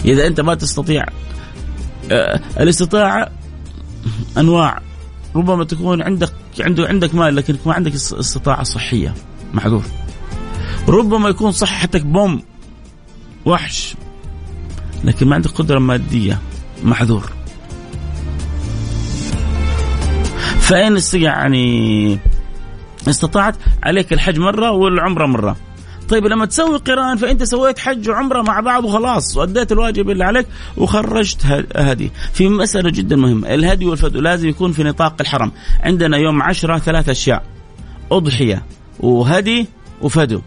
إذا 0.05 0.27
أنت 0.27 0.41
ما 0.41 0.55
تستطيع 0.55 1.05
آه، 2.11 2.39
الاستطاعة 2.59 3.29
أنواع. 4.37 4.81
ربما 5.35 5.63
تكون 5.63 6.01
عندك 6.01 6.33
عنده 6.59 6.87
عندك 6.87 7.15
مال 7.15 7.35
لكنك 7.35 7.67
ما 7.67 7.73
عندك 7.73 7.93
استطاعة 7.93 8.63
صحية. 8.63 9.13
معذور 9.53 9.83
ربما 10.87 11.29
يكون 11.29 11.51
صحتك 11.51 12.05
بوم 12.05 12.43
وحش 13.45 13.95
لكن 15.03 15.27
ما 15.27 15.35
عندك 15.35 15.49
قدرة 15.49 15.79
مادية. 15.79 16.39
معذور. 16.83 17.31
فإن 20.59 20.99
يعني 21.13 22.19
استطعت 23.07 23.55
عليك 23.83 24.13
الحج 24.13 24.39
مرة 24.39 24.71
والعمرة 24.71 25.25
مرة. 25.25 25.55
طيب 26.09 26.25
لما 26.25 26.45
تسوي 26.45 26.77
قران 26.77 27.17
فانت 27.17 27.43
سويت 27.43 27.79
حج 27.79 28.09
وعمره 28.09 28.41
مع 28.41 28.59
بعض 28.59 28.85
وخلاص 28.85 29.37
وأديت 29.37 29.71
الواجب 29.71 30.09
اللي 30.09 30.23
عليك 30.23 30.47
وخرجت 30.77 31.45
هدي. 31.75 32.11
في 32.33 32.49
مسألة 32.49 32.89
جدا 32.89 33.15
مهمة 33.15 33.53
الهدي 33.53 33.85
والفدو 33.85 34.19
لازم 34.19 34.49
يكون 34.49 34.71
في 34.71 34.83
نطاق 34.83 35.15
الحرم. 35.19 35.51
عندنا 35.83 36.17
يوم 36.17 36.41
عشرة 36.41 36.77
ثلاث 36.77 37.09
أشياء 37.09 37.43
أضحية 38.11 38.63
وهدي 38.99 39.67
وفدو 40.01 40.41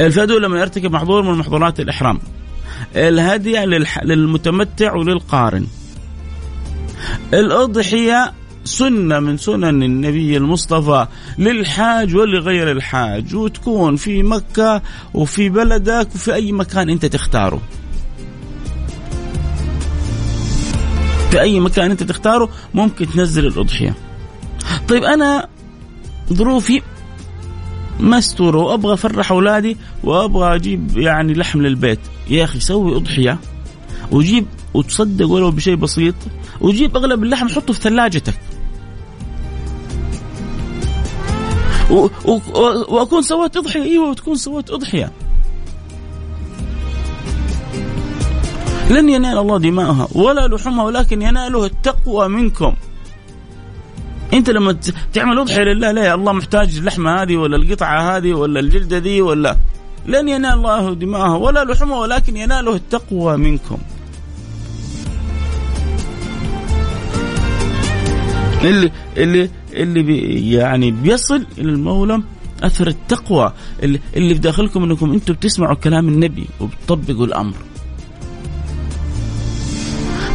الفدو 0.00 0.38
لما 0.38 0.60
يرتكب 0.60 0.92
محظور 0.92 1.22
من 1.22 1.38
محظورات 1.38 1.80
الإحرام. 1.80 2.18
الهدي 2.96 3.58
للمتمتع 4.04 4.94
وللقارن. 4.94 5.66
الأضحية 7.34 8.32
سنة 8.66 9.20
من 9.20 9.36
سنن 9.36 9.82
النبي 9.82 10.36
المصطفى 10.36 11.06
للحاج 11.38 12.16
ولغير 12.16 12.72
الحاج 12.72 13.34
وتكون 13.34 13.96
في 13.96 14.22
مكة 14.22 14.82
وفي 15.14 15.48
بلدك 15.48 16.08
وفي 16.14 16.34
أي 16.34 16.52
مكان 16.52 16.90
أنت 16.90 17.06
تختاره. 17.06 17.60
في 21.30 21.40
أي 21.40 21.60
مكان 21.60 21.90
أنت 21.90 22.02
تختاره 22.02 22.48
ممكن 22.74 23.06
تنزل 23.10 23.46
الأضحية. 23.46 23.94
طيب 24.88 25.04
أنا 25.04 25.48
ظروفي 26.32 26.82
مستورة 28.00 28.58
وأبغى 28.58 28.94
أفرح 28.94 29.32
أولادي 29.32 29.76
وأبغى 30.04 30.54
أجيب 30.54 30.98
يعني 30.98 31.32
لحم 31.32 31.62
للبيت. 31.62 32.00
يا 32.30 32.44
أخي 32.44 32.60
سوي 32.60 32.96
أضحية 32.96 33.38
وجيب 34.10 34.46
وتصدق 34.74 35.28
ولو 35.28 35.50
بشيء 35.50 35.74
بسيط 35.74 36.14
وجيب 36.60 36.96
أغلب 36.96 37.22
اللحم 37.22 37.48
حطه 37.48 37.72
في 37.72 37.80
ثلاجتك. 37.80 38.34
وأكون 42.88 43.22
سويت 43.22 43.56
أضحية. 43.56 43.82
إيوه 43.82 44.10
وتكون 44.10 44.36
سويت 44.36 44.70
أضحية. 44.70 45.12
لن 48.90 49.08
ينال 49.08 49.38
الله 49.38 49.58
دماءها 49.58 50.08
ولا 50.14 50.48
لحومها 50.48 50.84
ولكن 50.84 51.22
يناله 51.22 51.64
التقوى 51.64 52.28
منكم. 52.28 52.74
أنت 54.32 54.50
لما 54.50 54.76
تعمل 55.12 55.38
أضحية 55.38 55.62
لله 55.62 55.92
ليه 55.92 56.14
الله 56.14 56.32
محتاج 56.32 56.76
اللحمة 56.76 57.22
هذه 57.22 57.36
ولا 57.36 57.56
القطعة 57.56 58.16
هذه 58.16 58.32
ولا 58.34 58.60
الجلدة 58.60 58.98
دي 58.98 59.22
ولا. 59.22 59.56
لن 60.06 60.28
ينال 60.28 60.54
الله 60.54 60.94
دماءها 60.94 61.36
ولا 61.36 61.64
لحومها 61.64 61.98
ولكن 61.98 62.36
يناله 62.36 62.74
التقوى 62.74 63.36
منكم. 63.36 63.78
اللي 68.64 68.92
اللي 69.16 69.50
اللي 69.72 70.02
بي 70.02 70.50
يعني 70.52 70.90
بيصل 70.90 71.46
إلى 71.58 71.70
المولى 71.70 72.22
أثر 72.62 72.86
التقوى 72.86 73.52
اللي, 73.82 74.00
اللي 74.16 74.34
في 74.34 74.40
داخلكم 74.40 74.82
إنكم 74.82 75.12
أنتم 75.12 75.34
بتسمعوا 75.34 75.74
كلام 75.74 76.08
النبي 76.08 76.46
وبتطبقوا 76.60 77.26
الأمر. 77.26 77.54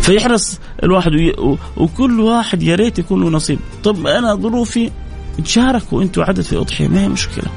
فيحرص 0.01 0.59
الواحد 0.83 1.11
وي... 1.11 1.57
وكل 1.77 2.19
واحد 2.19 2.63
يا 2.63 2.75
ريت 2.75 2.99
يكون 2.99 3.23
له 3.23 3.29
نصيب. 3.29 3.59
طب 3.83 4.07
أنا 4.07 4.35
ظروفي 4.35 4.91
تشاركوا 5.45 6.01
أنتم 6.03 6.21
عدد 6.21 6.41
في 6.41 6.57
أضحية 6.57 6.87
ما 6.87 7.01
هي 7.01 7.09
مشكلة. 7.09 7.51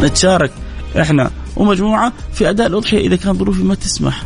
نتشارك 0.00 0.52
إحنا 1.00 1.30
ومجموعة 1.56 2.12
في 2.32 2.50
أداء 2.50 2.66
الأضحية 2.66 2.98
إذا 2.98 3.16
كان 3.16 3.34
ظروفي 3.34 3.62
ما 3.62 3.74
تسمح. 3.74 4.24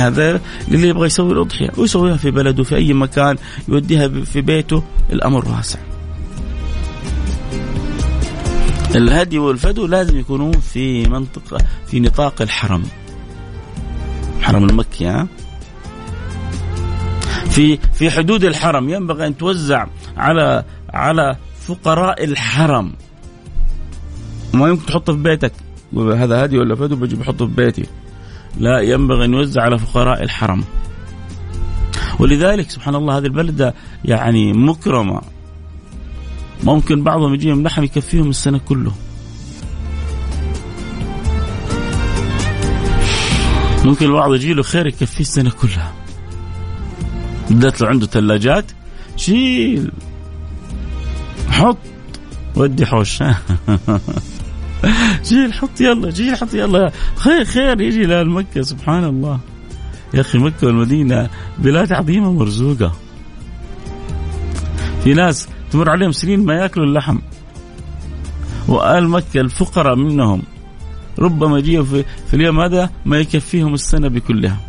هذا 0.00 0.40
اللي 0.68 0.88
يبغى 0.88 1.06
يسوي 1.06 1.32
الأضحية 1.32 1.70
ويسويها 1.76 2.16
في 2.16 2.30
بلده 2.30 2.62
في 2.62 2.76
أي 2.76 2.92
مكان 2.92 3.36
يوديها 3.68 4.08
في 4.08 4.40
بيته 4.40 4.82
الأمر 5.12 5.48
واسع. 5.48 5.78
الهدي 8.94 9.38
والفدو 9.38 9.86
لازم 9.86 10.18
يكونون 10.18 10.52
في 10.52 11.08
منطقة 11.08 11.58
في 11.86 12.00
نطاق 12.00 12.42
الحرم. 12.42 12.82
حرم 14.40 14.64
المكي 14.64 15.06
ها؟ 15.06 15.28
في 17.50 17.78
في 17.92 18.10
حدود 18.10 18.44
الحرم. 18.44 18.88
ينبغي 18.88 19.26
أن 19.26 19.36
توزع 19.36 19.86
على 20.16 20.64
على 20.94 21.36
فقراء 21.60 22.24
الحرم. 22.24 22.92
ما 24.54 24.68
يمكن 24.68 24.86
تحطه 24.86 25.12
في 25.12 25.18
بيتك. 25.18 25.52
هذا 25.96 26.44
هدي 26.44 26.58
ولا 26.58 26.74
فدو؟ 26.74 26.96
بجي 26.96 27.16
بحطه 27.16 27.46
في 27.46 27.52
بيتي. 27.52 27.86
لا 28.58 28.80
ينبغي 28.80 29.24
أن 29.24 29.34
يوزع 29.34 29.62
على 29.62 29.78
فقراء 29.78 30.22
الحرم. 30.22 30.64
ولذلك 32.18 32.70
سبحان 32.70 32.94
الله 32.94 33.18
هذه 33.18 33.24
البلدة 33.24 33.74
يعني 34.04 34.52
مكرمة. 34.52 35.20
ممكن 36.64 37.02
بعضهم 37.02 37.34
يجيهم 37.34 37.62
لحم 37.62 37.84
يكفيهم 37.84 38.30
السنة 38.30 38.58
كله. 38.58 38.92
ممكن 43.84 44.06
البعض 44.06 44.34
يجي 44.34 44.54
له 44.54 44.62
خير 44.62 44.86
يكفيه 44.86 45.20
السنة 45.20 45.50
كلها. 45.50 45.92
بدأت 47.50 47.80
لو 47.80 47.86
عنده 47.86 48.06
ثلاجات 48.06 48.64
شيل. 49.16 49.92
حط. 51.48 51.78
ودي 52.56 52.86
حوش. 52.86 53.22
شيل 55.22 55.52
حط 55.52 55.80
يلا 55.80 56.10
شيل 56.10 56.36
حط 56.36 56.54
يلا. 56.54 56.92
خير 57.16 57.44
خير 57.44 57.80
يجي 57.80 58.02
لمكة 58.02 58.62
سبحان 58.62 59.04
الله 59.04 59.40
يا 60.14 60.20
أخي 60.20 60.38
مكة 60.38 60.66
والمدينة 60.66 61.28
بلاد 61.58 61.92
عظيمة 61.92 62.32
مرزوقة. 62.32 62.92
في 65.04 65.14
ناس 65.14 65.48
تمر 65.70 65.90
عليهم 65.90 66.12
سنين 66.12 66.44
ما 66.44 66.54
يأكلوا 66.54 66.86
اللحم. 66.86 67.18
وآل 68.68 69.08
مكة 69.08 69.40
الفقراء 69.40 69.96
منهم. 69.96 70.42
ربما 71.18 71.58
يجيهم 71.58 71.84
في, 71.84 72.04
في 72.26 72.34
اليوم 72.34 72.60
هذا 72.60 72.90
ما 73.06 73.18
يكفيهم 73.18 73.74
السنة 73.74 74.08
بكلها. 74.08 74.60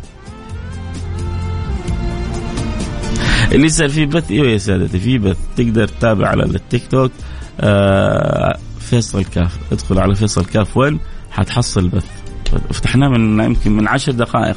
اللي 3.52 3.66
يسأل 3.66 3.90
في 3.90 4.06
بث 4.06 4.30
أيوه 4.30 4.46
يا 4.46 4.58
سادتي 4.58 5.00
في 5.00 5.18
بث 5.18 5.36
تقدر 5.56 5.88
تتابع 5.88 6.28
على 6.28 6.44
التيك 6.44 6.86
توك. 6.86 7.12
آه 7.60 8.58
فيصل 8.92 9.24
كاف. 9.24 9.58
ادخل 9.72 9.98
على 9.98 10.14
فيصل 10.14 10.44
كاف. 10.44 10.76
وين؟ 10.76 10.98
حتحصل 11.30 11.80
البث 11.80 12.06
فتحناه 12.72 13.08
من 13.08 13.44
يمكن 13.44 13.72
من 13.76 13.88
عشر 13.88 14.12
دقائق. 14.12 14.56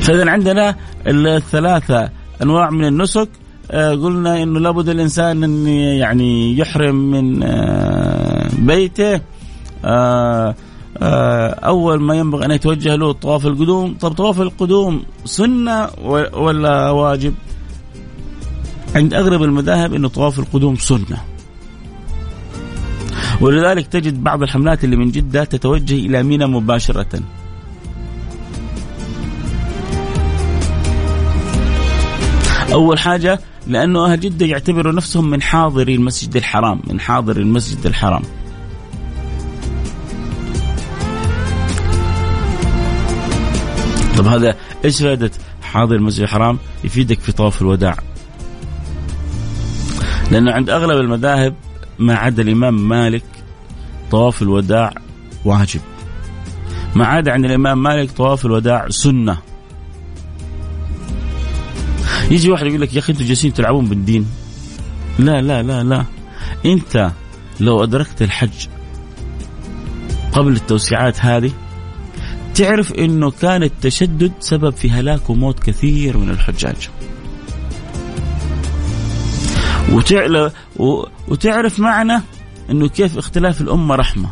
فإذا 0.00 0.30
عندنا 0.30 0.76
الثلاثة 1.06 2.10
أنواع 2.42 2.70
من 2.70 2.84
النسك. 2.84 3.28
آه 3.70 3.90
قلنا 3.90 4.42
إنه 4.42 4.60
لابد 4.60 4.88
الإنسان 4.88 5.44
إن 5.44 5.66
يعني 5.66 6.58
يحرم 6.58 6.94
من 6.94 7.42
آه 7.42 8.48
بيته. 8.58 9.20
آه 9.84 10.54
أول 11.64 12.00
ما 12.00 12.14
ينبغي 12.14 12.44
أن 12.46 12.50
يتوجه 12.50 12.94
له 12.94 13.12
طواف 13.12 13.46
القدوم، 13.46 13.94
طب 14.00 14.12
طواف 14.12 14.40
القدوم 14.40 15.02
سنة 15.24 15.88
ولا 16.34 16.90
واجب؟ 16.90 17.34
عند 18.94 19.14
اغلب 19.14 19.42
المذاهب 19.42 19.94
إنه 19.94 20.08
طواف 20.08 20.38
القدوم 20.38 20.76
سنة. 20.76 21.24
ولذلك 23.40 23.86
تجد 23.86 24.22
بعض 24.22 24.42
الحملات 24.42 24.84
اللي 24.84 24.96
من 24.96 25.10
جدة 25.10 25.44
تتوجه 25.44 25.94
إلى 25.94 26.22
منى 26.22 26.46
مباشرة. 26.46 27.20
أول 32.72 32.98
حاجة 32.98 33.40
لأنه 33.66 34.12
أهل 34.12 34.20
جدة 34.20 34.46
يعتبروا 34.46 34.92
نفسهم 34.92 35.30
من 35.30 35.42
حاضري 35.42 35.94
المسجد 35.94 36.36
الحرام، 36.36 36.80
من 36.86 37.00
حاضر 37.00 37.36
المسجد 37.36 37.86
الحرام. 37.86 38.22
طب 44.18 44.26
هذا 44.26 44.56
إيش 44.84 45.02
فائدة 45.02 45.30
حاضر 45.62 45.94
المسجد 45.94 46.22
الحرام؟ 46.22 46.58
يفيدك 46.84 47.20
في 47.20 47.32
طواف 47.32 47.62
الوداع. 47.62 47.96
لأنه 50.30 50.52
عند 50.52 50.70
أغلب 50.70 51.00
المذاهب 51.00 51.54
ما 51.98 52.14
عدا 52.14 52.42
الإمام 52.42 52.88
مالك 52.88 53.24
طواف 54.10 54.42
الوداع 54.42 54.94
واجب. 55.44 55.80
ما 56.94 57.06
عدا 57.06 57.32
عند 57.32 57.44
الإمام 57.44 57.82
مالك 57.82 58.10
طواف 58.10 58.46
الوداع 58.46 58.88
سنة. 58.88 59.38
يجي 62.30 62.50
واحد 62.50 62.66
يقول 62.66 62.80
لك 62.80 62.94
يا 62.94 62.98
أخي 62.98 63.12
أنتم 63.12 63.24
جالسين 63.24 63.52
تلعبون 63.52 63.86
بالدين. 63.86 64.26
لا 65.18 65.40
لا 65.40 65.62
لا 65.62 65.82
لا 65.82 66.04
أنت 66.66 67.10
لو 67.60 67.84
أدركت 67.84 68.22
الحج 68.22 68.66
قبل 70.32 70.52
التوسعات 70.52 71.20
هذه 71.20 71.50
تعرف 72.54 72.92
إنه 72.92 73.30
كان 73.30 73.62
التشدد 73.62 74.32
سبب 74.40 74.70
في 74.70 74.90
هلاك 74.90 75.30
وموت 75.30 75.58
كثير 75.58 76.16
من 76.18 76.30
الحجاج. 76.30 76.88
وتعرف 81.28 81.80
معنى 81.80 82.22
إنه 82.70 82.88
كيف 82.88 83.18
اختلاف 83.18 83.60
الأمة 83.60 83.94
رحمة. 83.94 84.28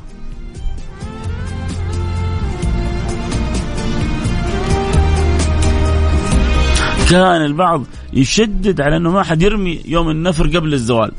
كان 7.10 7.44
البعض 7.44 7.84
يشدد 8.12 8.80
على 8.80 8.96
إنه 8.96 9.10
ما 9.10 9.22
حد 9.22 9.42
يرمي 9.42 9.82
يوم 9.84 10.10
النفر 10.10 10.46
قبل 10.46 10.74
الزوال. 10.74 11.12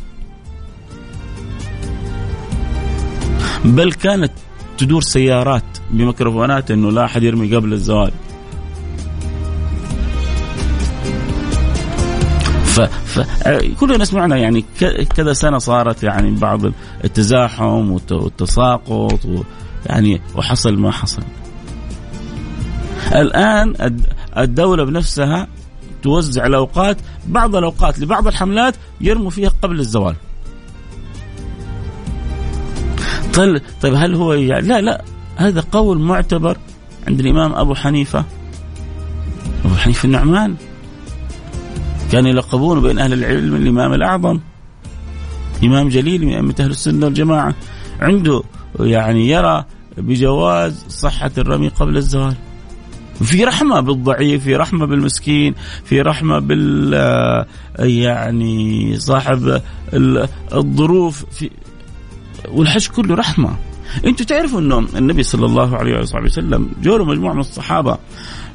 بل 3.65 3.93
كانت 3.93 4.32
تدور 4.78 5.02
سيارات 5.02 5.63
بميكروفونات 5.91 6.71
إنه 6.71 6.91
لا 6.91 7.06
أحد 7.06 7.23
يرمي 7.23 7.56
قبل 7.56 7.73
الزوال 7.73 8.12
ف... 12.88 13.20
ف... 13.20 13.48
كلنا 13.80 14.06
سمعنا 14.06 14.38
يعني 14.38 14.65
كذا 15.15 15.34
سنة 15.34 15.58
صارت 15.58 16.04
يعني 16.04 16.32
بعض 16.32 16.62
التزاحم 17.04 17.92
والتساقط 17.92 19.26
و... 19.26 19.42
يعني 19.86 20.22
وحصل 20.36 20.78
ما 20.78 20.92
حصل. 20.92 21.24
الآن 23.12 23.74
الدولة 24.38 24.84
بنفسها 24.84 25.48
توزع 26.04 26.46
الأوقات 26.46 26.98
بعض 27.28 27.56
الأوقات 27.56 28.00
لبعض 28.00 28.28
الحملات 28.28 28.76
يرموا 29.02 29.30
فيها 29.30 29.52
قبل 29.62 29.80
الزوال. 29.80 30.15
طيب 33.34 33.62
طيب 33.82 33.94
هل 33.94 34.15
هو 34.15 34.34
يعني 34.34 34.68
لا 34.68 34.82
لا 34.82 35.04
هذا 35.36 35.63
قول 35.72 36.00
معتبر 36.00 36.58
عند 37.08 37.20
الإمام 37.20 37.54
أبو 37.54 37.76
حنيفة. 37.76 38.26
أبو 39.65 39.76
حنيفة 39.76 40.06
النعمان. 40.06 40.56
كان 42.12 42.26
يلقبون 42.26 42.82
بين 42.82 43.00
أهل 43.00 43.13
العلم 43.13 43.56
الإمام 43.56 43.93
الأعظم. 43.93 44.39
إمام 45.63 45.89
جليل 45.89 46.26
من 46.26 46.34
أئمة 46.34 46.56
أهل 46.60 46.72
السنة 46.72 47.06
والجماعة. 47.06 47.56
عنده 48.00 48.43
يعني 48.80 49.30
يرى 49.30 49.65
بجواز 49.98 50.86
صحة 50.88 51.32
الرمي 51.38 51.67
قبل 51.67 51.98
الزوال. 51.98 52.36
في 53.24 53.43
رحمة 53.43 53.80
بالضعيف 53.80 54.43
في 54.43 54.56
رحمة 54.56 54.86
بالمسكين 54.86 55.56
في 55.86 56.02
رحمة 56.02 56.39
بال 56.39 56.93
يعني 57.80 58.95
صاحب 59.00 59.62
الظروف. 60.54 61.26
في 61.32 61.50
والحج 62.52 62.88
كله 62.88 63.15
رحمة. 63.15 63.56
أنتم 64.06 64.26
تعرفوا 64.26 64.60
أنه 64.60 64.78
النبي 64.95 65.24
صلى 65.24 65.45
الله 65.45 65.78
عليه 65.78 66.00
وسلم 66.00 66.69
جوله 66.84 67.06
مجموعة 67.06 67.34
من 67.34 67.39
الصحابة 67.39 67.98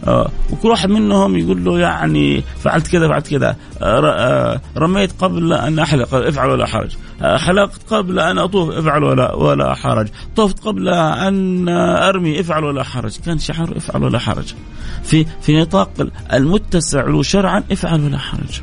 آه 0.07 0.31
وكل 0.51 0.69
واحد 0.69 0.89
منهم 0.89 1.37
يقول 1.37 1.65
له 1.65 1.79
يعني 1.79 2.45
فعلت 2.63 2.87
كذا 2.87 3.09
فعلت 3.09 3.29
كذا. 3.29 3.57
آه 3.83 4.01
آه 4.07 4.61
رميت 4.77 5.13
قبل 5.19 5.53
أن 5.53 5.79
أحلق 5.79 6.15
افعل 6.15 6.51
ولا 6.51 6.67
حرج. 6.67 6.97
حلقت 7.23 7.81
قبل 7.91 8.19
أن 8.19 8.39
أطوف 8.39 8.71
افعل 8.71 9.05
ولا 9.05 9.35
ولا 9.35 9.75
حرج. 9.75 10.09
طفت 10.37 10.61
قبل 10.61 10.89
أن 10.89 11.69
أرمي 11.69 12.41
افعل 12.41 12.65
ولا 12.65 12.83
حرج. 12.83 13.17
كان 13.17 13.39
شعار 13.39 13.77
افعل 13.77 14.03
ولا 14.03 14.19
حرج. 14.19 14.55
في 15.03 15.27
في 15.43 15.61
نطاق 15.61 15.91
المتسع 16.33 17.07
له 17.07 17.23
شرعا 17.23 17.63
افعل 17.73 18.05
ولا 18.05 18.19
حرج. 18.19 18.61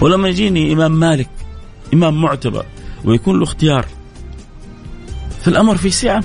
ولما 0.00 0.28
يجيني 0.28 0.72
إمام 0.72 0.92
مالك 0.92 1.30
إمام 1.94 2.22
معتبر 2.22 2.66
ويكون 3.04 3.38
له 3.38 3.44
اختيار 3.44 3.86
فالأمر 5.42 5.76
في 5.76 5.90
سعة. 5.90 6.24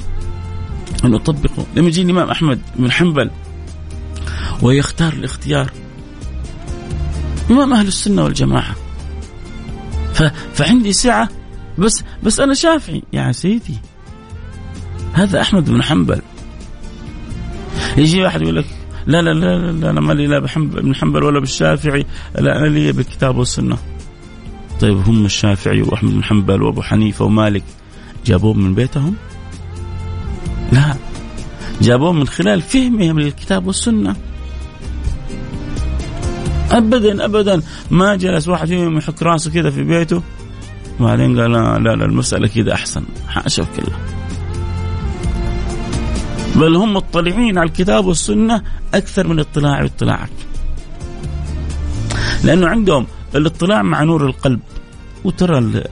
أن 1.06 1.16
اطبقه 1.16 1.66
لما 1.76 1.88
يجي 1.88 2.02
الامام 2.02 2.30
أحمد 2.30 2.62
بن 2.76 2.92
حنبل 2.92 3.32
ويختار 4.62 5.14
الاختيار. 5.14 5.72
إمام 7.52 7.74
أهل 7.74 7.88
السنة 7.88 8.24
والجماعة. 8.24 8.76
فعندي 10.54 10.94
سعة 10.94 11.30
بس 11.78 12.04
بس 12.24 12.40
أنا 12.40 12.54
شافعي. 12.54 13.04
يا 13.14 13.32
سيدي 13.32 13.78
هذا 15.14 15.42
أحمد 15.42 15.70
بن 15.70 15.84
حنبل. 15.84 16.22
يجي 17.98 18.24
واحد 18.24 18.42
يقول 18.42 18.56
لك 18.56 18.66
لا 19.08 19.22
لا 19.22 19.34
لا, 19.34 19.72
لا 19.72 19.90
أنا 19.90 20.02
مالي 20.02 20.28
لا 20.28 20.40
بن 20.58 20.96
حنبل 20.96 21.24
ولا 21.24 21.40
بالشافعي 21.40 22.06
لا 22.36 22.60
أنا 22.60 22.68
لي 22.68 22.92
بالكتاب 22.92 23.38
والسنة. 23.38 23.78
طيب 24.82 24.98
هم 24.98 25.26
الشافعي 25.26 25.82
وأحمد 25.82 26.12
بن 26.12 26.24
حنبل 26.24 26.64
وأبو 26.64 26.82
حنيفة 26.82 27.26
ومالك 27.26 27.64
جابوه 28.26 28.54
من 28.54 28.76
بيتهم؟ 28.76 29.16
لا. 30.72 30.96
جابوه 31.82 32.12
من 32.12 32.28
خلال 32.28 32.62
فهمهم 32.62 33.20
للكتاب 33.20 33.68
والسنة. 33.68 34.16
ابدا 36.72 37.26
ابدا. 37.26 37.62
ما 37.92 38.16
جلس 38.16 38.48
واحد 38.48 38.68
فيهم 38.68 38.98
يحك 38.98 39.24
راسه 39.24 39.52
كذا 39.52 39.70
في 39.70 39.84
بيته. 39.84 40.22
بعدين 41.00 41.40
قال 41.40 41.52
لا 41.52 41.80
لا, 41.80 41.96
لا 41.96 42.06
المسألة 42.06 42.48
كذا 42.48 42.74
أحسن. 42.74 43.04
حاشا 43.28 43.64
كله 43.64 43.96
بل 46.56 46.76
هم 46.76 46.94
مطلعين 46.94 47.58
على 47.58 47.70
الكتاب 47.70 48.06
والسنة 48.06 48.62
أكثر 48.94 49.28
من 49.28 49.40
اطلاعي 49.40 49.84
واطلاعك 49.84 50.30
لأنه 52.44 52.68
عندهم 52.68 53.08
الاطلاع 53.36 53.82
مع 53.82 54.04
نور 54.04 54.26
القلب. 54.26 54.60
وترى 55.24 55.84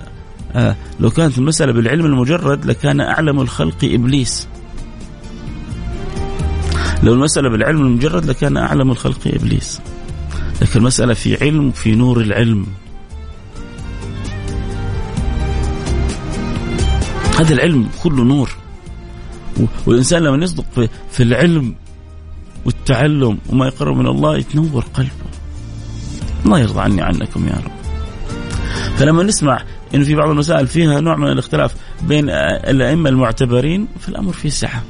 آه 0.55 0.75
لو 0.99 1.09
كانت 1.09 1.37
المسألة 1.37 1.73
بالعلم 1.73 2.05
المجرد 2.05 2.65
لكان 2.65 3.01
أعلم 3.01 3.41
الخلق 3.41 3.77
إبليس. 3.83 4.47
لو 7.03 7.13
المسألة 7.13 7.49
بالعلم 7.49 7.81
المجرد 7.81 8.25
لكان 8.25 8.57
أعلم 8.57 8.91
الخلق 8.91 9.19
إبليس. 9.27 9.81
لكن 10.61 10.79
المسألة 10.79 11.13
في 11.13 11.43
علم 11.43 11.71
في 11.71 11.95
نور 11.95 12.21
العلم. 12.21 12.65
هذا 17.39 17.53
العلم 17.53 17.89
كله 18.03 18.23
نور. 18.23 18.49
والإنسان 19.85 20.23
لما 20.23 20.43
يصدق 20.43 20.65
في, 20.75 20.89
في 21.11 21.23
العلم 21.23 21.75
والتعلم 22.65 23.37
وما 23.49 23.67
يقرب 23.67 23.97
من 23.97 24.07
الله 24.07 24.37
يتنور 24.37 24.85
قلبه. 24.93 25.11
الله 26.45 26.59
يرضى 26.59 26.81
عني 26.81 27.01
عنكم 27.01 27.47
يا 27.47 27.53
رب. 27.53 27.71
فلما 28.97 29.23
نسمع 29.23 29.63
انه 29.95 30.05
في 30.05 30.15
بعض 30.15 30.29
المسائل 30.29 30.67
فيها 30.67 31.01
نوع 31.01 31.15
من 31.15 31.27
الاختلاف 31.27 31.75
بين 32.01 32.29
الأئمة 32.29 33.09
المعتبرين 33.09 33.87
فالأمر 33.99 34.33
فيه 34.33 34.49
سعه. 34.49 34.83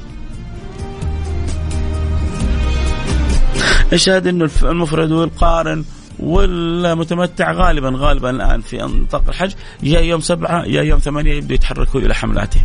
أشهد 3.92 4.26
إنه 4.26 4.50
المفرد 4.62 5.12
والقارن 5.12 5.84
والمتمتع 6.18 7.52
غالبا 7.52 7.92
غالبا 7.96 8.30
الآن 8.30 8.60
في 8.60 8.76
نطاق 8.76 9.24
الحج 9.28 9.52
يا 9.82 10.00
يوم 10.00 10.20
سبعة 10.20 10.64
يا 10.64 10.82
يوم 10.82 10.98
ثمانية 10.98 11.34
يبدوا 11.34 11.54
يتحركوا 11.54 12.00
إلى 12.00 12.14
حملاتهم. 12.14 12.64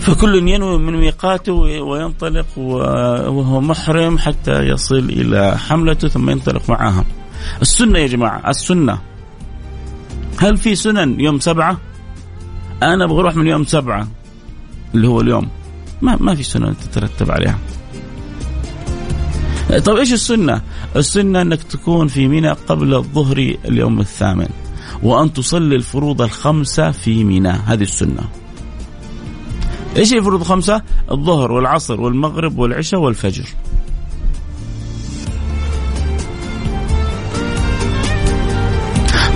فكل 0.00 0.48
ينوي 0.48 0.78
من 0.78 0.96
ميقاته 0.96 1.52
وينطلق 1.52 2.46
وهو 2.56 3.60
محرم 3.60 4.18
حتى 4.18 4.62
يصل 4.62 4.98
إلى 4.98 5.58
حملته 5.58 6.08
ثم 6.08 6.30
ينطلق 6.30 6.70
معها. 6.70 7.04
السنة 7.62 7.98
يا 7.98 8.06
جماعة 8.06 8.50
السنة 8.50 8.98
هل 10.38 10.56
في 10.56 10.74
سنن 10.74 11.20
يوم 11.20 11.40
سبعة؟ 11.40 11.78
أنا 12.82 13.04
أبغى 13.04 13.20
أروح 13.20 13.36
من 13.36 13.46
يوم 13.46 13.64
سبعة 13.64 14.08
اللي 14.94 15.08
هو 15.08 15.20
اليوم 15.20 15.48
ما 16.02 16.16
ما 16.20 16.34
في 16.34 16.42
سنن 16.42 16.74
تترتب 16.78 17.30
عليها. 17.30 17.58
طيب 19.78 19.96
إيش 19.96 20.12
السنة؟ 20.12 20.62
السنة 20.96 21.42
إنك 21.42 21.62
تكون 21.62 22.08
في 22.08 22.28
منى 22.28 22.50
قبل 22.50 22.94
الظهر 22.94 23.56
اليوم 23.64 24.00
الثامن 24.00 24.48
وأن 25.02 25.32
تصلي 25.32 25.76
الفروض 25.76 26.22
الخمسة 26.22 26.90
في 26.90 27.24
منى 27.24 27.48
هذه 27.48 27.82
السنة. 27.82 28.22
إيش 29.96 30.12
الفروض 30.12 30.40
الخمسة؟ 30.40 30.82
الظهر 31.10 31.52
والعصر 31.52 32.00
والمغرب 32.00 32.58
والعشاء 32.58 33.00
والفجر. 33.00 33.44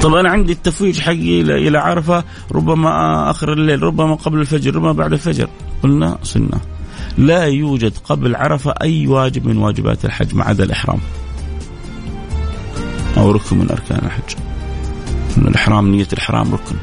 طب 0.02 0.14
أنا 0.14 0.30
عندي 0.30 0.52
التفويج 0.52 1.00
حقي 1.00 1.40
إلى 1.40 1.78
عرفة 1.78 2.24
ربما 2.52 3.30
آخر 3.30 3.52
الليل 3.52 3.82
ربما 3.82 4.14
قبل 4.14 4.40
الفجر 4.40 4.76
ربما 4.76 4.92
بعد 4.92 5.12
الفجر 5.12 5.48
قلنا 5.82 6.18
سنة 6.22 6.75
لا 7.18 7.44
يوجد 7.44 7.92
قبل 8.04 8.36
عرفة 8.36 8.70
أي 8.70 9.06
واجب 9.06 9.46
من 9.46 9.56
واجبات 9.56 10.04
الحج 10.04 10.34
ما 10.34 10.44
عدا 10.44 10.64
الإحرام. 10.64 10.98
أو 13.16 13.30
ركن 13.30 13.58
من 13.58 13.70
أركان 13.70 14.00
الحج. 14.06 14.36
من 15.36 15.48
الإحرام 15.48 15.88
نية 15.88 16.08
الإحرام 16.12 16.54
ركن. 16.54 16.76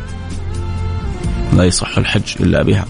لا 1.53 1.63
يصح 1.63 1.97
الحج 1.97 2.35
إلا 2.39 2.63
بها. 2.63 2.85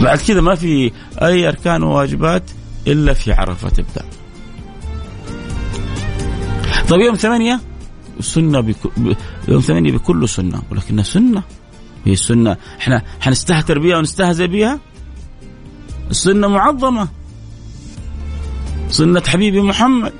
بعد 0.00 0.18
كذا 0.18 0.40
ما 0.40 0.54
في 0.54 0.92
أي 1.22 1.48
أركان 1.48 1.82
وواجبات 1.82 2.50
إلا 2.86 3.12
في 3.12 3.32
عرفة 3.32 3.68
تبدأ. 3.68 4.04
طيب 6.88 7.00
يوم 7.00 7.14
ثمانية 7.14 7.60
سنة 8.20 8.60
بك... 8.60 8.76
يوم 9.48 9.60
ثمانية 9.60 9.92
بكل 9.92 10.28
سنة 10.28 10.62
ولكنها 10.70 11.04
سنة 11.04 11.42
هي 12.04 12.12
السنة 12.12 12.56
إحنا 12.80 13.02
حنستهتر 13.20 13.78
بها 13.78 13.96
ونستهزئ 13.96 14.46
بها 14.46 14.80
السنة 16.10 16.48
معظمة. 16.48 17.08
سنة 18.88 19.22
حبيبي 19.26 19.60
محمد. 19.60 20.12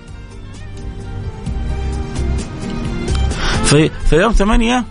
في, 3.65 3.89
في 3.89 4.17
يوم 4.17 4.33
ثمانية 4.33 4.85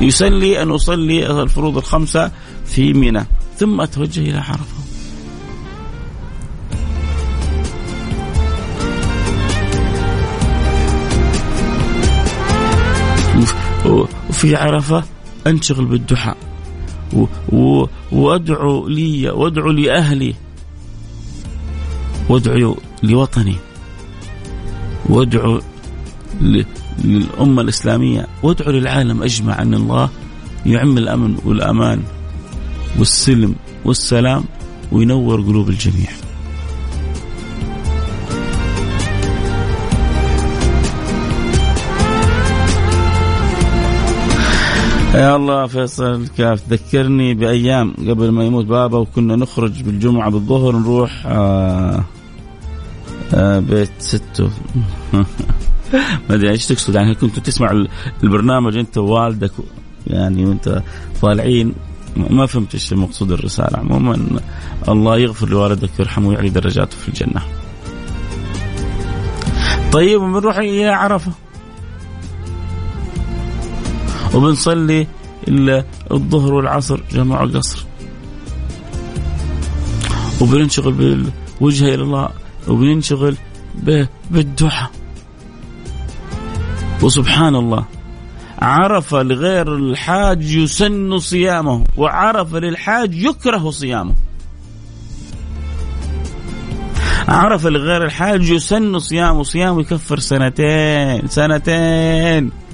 يسلي 0.00 0.62
أن 0.62 0.70
أصلي 0.70 1.42
الفروض 1.42 1.76
الخمسة 1.76 2.30
في 2.66 2.92
منى 2.92 3.26
ثم 3.56 3.80
أتوجه 3.80 4.20
إلى 4.20 4.38
عرفة. 4.38 4.78
وفي 14.38 14.56
عرفة 14.56 15.04
أنشغل 15.46 15.84
بالدعاء 15.84 16.36
وادعو 18.12 18.88
لي 18.88 19.30
وادعو 19.30 19.70
لأهلي. 19.70 20.34
وادعو 22.28 22.76
لوطني. 23.02 23.56
وادعو 25.08 25.60
للأمة 26.40 27.62
الإسلامية. 27.62 28.26
وادعو 28.42 28.70
للعالم 28.70 29.22
أجمع 29.22 29.62
أن 29.62 29.74
الله 29.74 30.10
يعم 30.66 30.98
الأمن 30.98 31.36
والأمان 31.44 32.02
والسلم 32.98 33.54
والسلام 33.84 34.44
وينور 34.92 35.40
قلوب 35.40 35.68
الجميع. 35.68 36.27
يا 45.18 45.36
الله 45.36 45.66
فيصل 45.66 46.26
كاف 46.38 46.62
ذكرني 46.70 47.34
بأيام 47.34 47.94
قبل 48.08 48.30
ما 48.30 48.44
يموت 48.44 48.64
بابا 48.64 48.98
وكنا 48.98 49.36
نخرج 49.36 49.82
بالجمعة 49.82 50.30
بالظهر 50.30 50.76
نروح 50.76 51.22
آه 51.26 52.04
آه 53.34 53.58
بيت 53.58 53.90
ستة. 53.98 54.50
ما 56.28 56.34
أدري 56.34 56.50
إيش 56.50 56.66
تقصد 56.66 56.94
يعني 56.94 57.14
كنت 57.14 57.38
تسمع 57.38 57.84
البرنامج 58.22 58.76
أنت 58.76 58.98
ووالدك 58.98 59.52
يعني 60.06 60.44
وأنت 60.44 60.82
طالعين. 61.22 61.74
ما 62.16 62.46
فهمت 62.46 62.74
إيش 62.74 62.92
المقصود 62.92 63.32
الرسالة. 63.32 63.78
عموما 63.78 64.40
الله 64.88 65.18
يغفر 65.18 65.48
لوالدك 65.48 65.90
ويرحمه 65.98 66.28
ويعلي 66.28 66.48
درجاته 66.48 66.96
في 66.96 67.08
الجنة. 67.08 67.42
طيب 69.92 70.20
بنروح 70.20 70.58
إلى 70.58 70.88
عرفة. 70.88 71.32
وبنصلي 74.38 75.06
الظهر 76.10 76.54
والعصر 76.54 77.00
جمع 77.12 77.44
قصر 77.44 77.86
وبننشغل 80.40 80.92
بالوجهة 80.92 81.94
إلى 81.94 82.02
الله 82.02 82.28
وبننشغل 82.68 83.36
بالدعاء. 84.30 84.90
وسبحان 87.02 87.54
الله 87.54 87.84
عرف 88.58 89.14
لغير 89.14 89.76
الحاج 89.76 90.44
يسن 90.54 91.18
صيامه 91.18 91.84
وعرف 91.96 92.54
للحاج 92.54 93.14
يكره 93.14 93.70
صيامه. 93.70 94.14
عرف 97.28 97.66
لغير 97.66 98.04
الحاج 98.04 98.50
يسن 98.50 98.98
صيامه 98.98 99.42
صيامه 99.42 99.80
يكفر 99.80 100.18
سنتين 100.18 101.28
سنتين. 101.28 102.67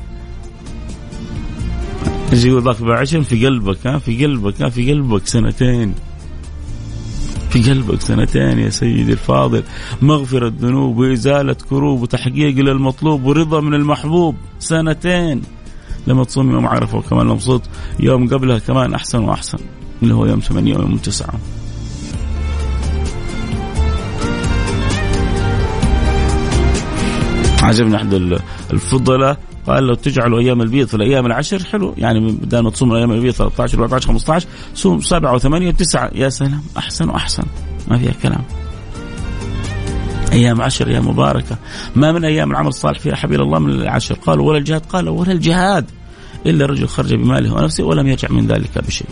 يجي 2.33 2.49
يقول 2.49 2.63
ذاك 2.63 2.83
بعشر 2.83 3.23
في 3.23 3.47
قلبك 3.47 3.87
ها 3.87 3.99
في 3.99 4.25
قلبك 4.25 4.63
ها 4.63 4.69
في 4.69 4.93
قلبك 4.93 5.27
سنتين. 5.27 5.95
في 7.51 7.63
قلبك 7.63 8.01
سنتين 8.01 8.59
يا 8.59 8.71
سيدي 8.71 9.13
الفاضل. 9.13 9.63
مغفرة 10.03 10.53
ذنوب 10.61 10.99
وإزالة 10.99 11.57
كروب 11.71 12.03
وتحقيق 12.03 12.57
للمطلوب 12.57 13.25
ورضا 13.25 13.61
من 13.61 13.75
المحبوب. 13.75 14.37
سنتين. 14.59 15.43
لما 16.07 16.25
تصوم 16.25 16.51
يوم 16.51 16.67
عرفة 16.67 16.99
وكمان 16.99 17.27
لو 17.27 17.39
صوت 17.39 17.63
يوم 18.01 18.29
قبلها 18.29 18.59
كمان 18.59 18.95
أحسن 18.95 19.19
وأحسن. 19.19 19.59
اللي 20.03 20.15
هو 20.15 20.27
يوم 20.27 20.41
ثمانية 20.41 20.77
ويوم 20.77 20.97
تسعة. 20.97 21.35
عجبني 27.63 27.97
أحد 27.97 28.41
الفضلاء 28.73 29.39
قال 29.67 29.85
لو 29.87 29.95
تجعلوا 29.95 30.41
أيام 30.41 30.63
البيض 30.63 30.87
في 30.87 30.95
الأيام 30.95 31.27
العشر. 31.27 31.65
حلو. 31.65 31.95
يعني 31.99 32.21
بدل 32.21 32.59
ما 32.59 32.71
تصوم 32.71 32.93
الأيام 32.93 33.13
البيض 33.13 33.33
13 33.33 33.83
14 33.83 34.09
15 34.09 34.49
صوم 34.75 35.01
7 35.01 35.39
و8 35.39 35.43
و9 35.43 36.09
يا 36.15 36.29
سلام. 36.29 36.63
أحسن 36.79 37.09
وأحسن. 37.09 37.43
ما 37.89 37.99
فيها 37.99 38.13
كلام. 38.23 38.45
أيام 40.33 40.63
عشر 40.63 40.89
أيام 40.89 41.09
مباركة. 41.09 41.57
ما 41.97 42.13
من 42.13 42.25
أيام 42.25 42.51
العمل 42.51 42.69
الصالح 42.69 42.99
فيها 42.99 43.17
حبيب 43.17 43.41
الله 43.41 43.59
من 43.59 43.71
العشر. 43.71 44.15
قالوا 44.15 44.49
ولا 44.49 44.59
الجهاد. 44.59 44.87
قال 44.87 45.09
ولا 45.09 45.33
الجهاد. 45.33 45.91
إلا 46.47 46.67
رجل 46.67 46.89
خرج 46.89 47.15
بماله 47.15 47.55
ونفسه 47.55 47.85
ولم 47.85 48.07
يرجع 48.07 48.29
من 48.31 48.47
ذلك 48.47 48.79
بشيء. 48.87 49.09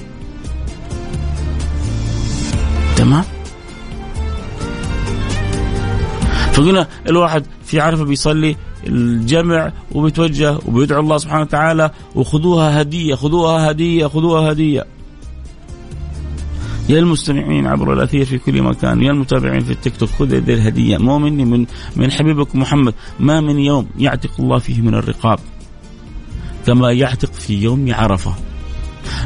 تمام؟ 2.97 3.25
فقلنا 6.53 6.89
الواحد 7.09 7.47
في 7.65 7.81
عرفة 7.81 8.05
بيصلي 8.05 8.57
الجمع 8.87 9.73
وبيتوجه 9.93 10.59
وبيدعو 10.67 11.01
الله 11.01 11.19
سبحانه 11.19 11.43
وتعالى 11.43 11.91
وخذوها 12.15 12.81
هدية 12.81 13.15
خذوها 13.15 13.71
هدية 13.71 14.07
خذوها 14.07 14.53
هدية. 14.53 14.87
يا 16.89 16.99
المستمعين 16.99 17.67
عبر 17.67 17.93
الأثير 17.93 18.25
في 18.25 18.39
كل 18.39 18.63
مكان 18.63 19.03
يا 19.03 19.11
المتابعين 19.11 19.61
في 19.61 19.73
التيك 19.73 19.97
توك 19.97 20.09
خذ 20.09 20.35
هذه 20.35 20.55
الهدية. 20.55 20.99
مو 20.99 21.19
مني 21.19 21.45
من 21.45 21.67
من 21.97 22.11
حبيبكم 22.11 22.61
محمد. 22.61 22.95
ما 23.21 23.41
من 23.41 23.59
يوم 23.59 23.87
يعتق 23.99 24.31
الله 24.41 24.59
فيه 24.59 24.81
من 24.81 24.95
الرقاب 24.95 25.39
كما 26.67 26.93
يعتق 26.93 27.33
في 27.33 27.63
يوم 27.63 27.95
عرفة. 27.95 28.35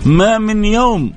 ما 0.06 0.38
من 0.38 0.64
يوم 0.64 1.12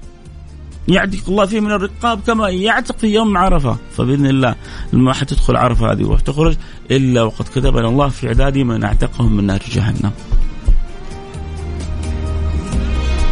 يعتق 0.89 1.29
الله 1.29 1.45
فيه 1.45 1.59
من 1.59 1.71
الرقاب 1.71 2.21
كما 2.27 2.49
يعتق 2.49 2.97
في 2.97 3.07
يوم 3.07 3.37
عرفة 3.37 3.77
فبإذن 3.97 4.25
الله 4.25 4.55
ما 4.93 5.13
حتدخل 5.13 5.55
عرفة 5.55 5.91
هذه 5.91 6.03
وتخرج 6.03 6.55
إلا 6.91 7.23
وقد 7.23 7.45
كتب 7.45 7.77
الله 7.77 8.09
في 8.09 8.29
عداد 8.29 8.57
من 8.57 8.83
أعتقهم 8.83 9.35
من 9.35 9.43
نار 9.43 9.59
جهنم. 9.71 10.11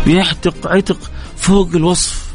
يعتق 0.07 0.67
عتق 0.67 1.11
فوق 1.35 1.69
الوصف. 1.75 2.27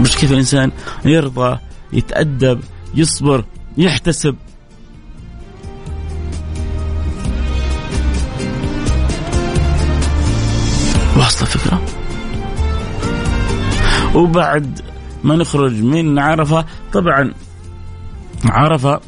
مش 0.00 0.16
كيف 0.16 0.32
الإنسان 0.32 0.70
يرضى 1.04 1.58
يتأدب 1.92 2.60
يصبر 2.94 3.44
يحتسب 3.78 4.36
وبعد 14.14 14.80
ما 15.24 15.36
نخرج 15.36 15.82
من 15.82 16.18
عرفة 16.18 16.64
طبعا 16.92 17.32
عرفة 18.44 19.00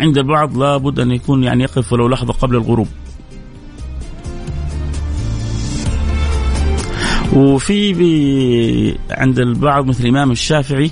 عند 0.00 0.18
البعض 0.18 0.58
لابد 0.58 1.00
أن 1.00 1.10
يكون 1.10 1.44
يعني 1.44 1.62
يقف 1.62 1.92
ولو 1.92 2.08
لحظة 2.08 2.32
قبل 2.32 2.56
الغروب 2.56 2.88
وفي 7.32 8.98
عند 9.10 9.38
البعض 9.38 9.86
مثل 9.86 10.04
الإمام 10.04 10.30
الشافعي 10.30 10.90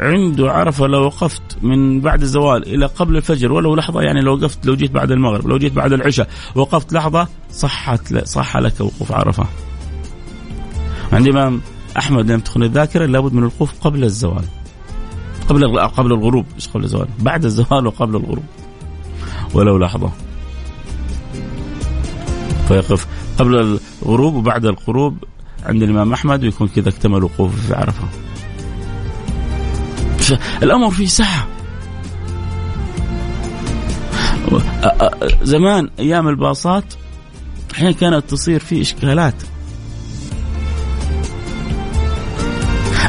عنده 0.00 0.52
عرفة 0.52 0.86
لو 0.86 1.04
وقفت 1.04 1.42
من 1.62 2.00
بعد 2.00 2.22
الزوال 2.22 2.74
إلى 2.74 2.86
قبل 2.86 3.16
الفجر 3.16 3.52
ولو 3.52 3.74
لحظة 3.74 4.00
يعني 4.00 4.20
لو 4.20 4.34
وقفت 4.34 4.66
لو 4.66 4.76
جيت 4.76 4.90
بعد 4.90 5.10
المغرب 5.10 5.48
لو 5.48 5.58
جيت 5.58 5.72
بعد 5.72 5.92
العشاء 5.92 6.28
وقفت 6.54 6.92
لحظة 6.92 7.28
صحت 7.50 8.24
صح 8.24 8.56
لك 8.56 8.80
وقوف 8.80 9.12
عرفة. 9.12 9.46
عند 11.12 11.26
الامام 11.26 11.60
أحمد 11.98 12.30
لم 12.30 12.40
تخن 12.40 12.62
الذاكرة 12.62 13.06
لابد 13.06 13.32
من 13.32 13.38
الوقوف 13.38 13.72
قبل 13.80 14.04
الزوال. 14.04 14.44
قبل 15.48 15.78
قبل 15.80 16.12
الغروب 16.12 16.46
مش 16.56 16.68
قبل 16.68 16.84
الزوال 16.84 17.08
بعد 17.18 17.44
الزوال 17.44 17.86
وقبل 17.86 18.16
الغروب. 18.16 18.44
ولو 19.54 19.78
لحظة. 19.78 20.10
فيقف 22.68 23.06
قبل 23.38 23.78
الغروب 24.02 24.34
وبعد 24.34 24.64
الغروب 24.64 25.16
عند 25.64 25.82
الإمام 25.82 26.12
أحمد 26.12 26.44
ويكون 26.44 26.68
كذا 26.68 26.88
اكتمل 26.88 27.24
وقوفه 27.24 27.56
في 27.56 27.74
عرفة. 27.74 28.08
الأمر 30.62 30.90
فيه 30.90 31.06
سعه 31.06 31.46
زمان 35.42 35.90
أيام 35.98 36.28
الباصات 36.28 36.84
أحيانا 37.74 37.92
كانت 37.92 38.30
تصير 38.30 38.60
في 38.60 38.80
إشكالات 38.80 39.34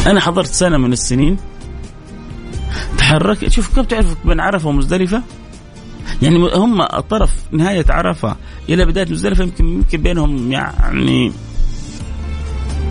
أنا 0.08 0.20
حضرت 0.20 0.48
سنة 0.48 0.78
من 0.78 0.94
السنين. 0.94 1.38
تحرك 2.98 3.50
شوف 3.50 3.76
كيف 3.76 3.86
تعرف 3.86 4.16
بين 4.26 4.40
عرفة 4.40 4.70
ومزدلفة؟ 4.70 5.24
يعني 6.22 6.38
هم 6.56 6.86
طرف 6.86 7.32
نهاية 7.52 7.86
عرفة 7.90 8.36
إلى 8.70 8.86
بداية 8.86 9.12
مزدلفة 9.12 9.44
يمكن 9.44 9.68
يمكن 9.68 10.02
بينهم 10.02 10.52
يعني 10.52 11.32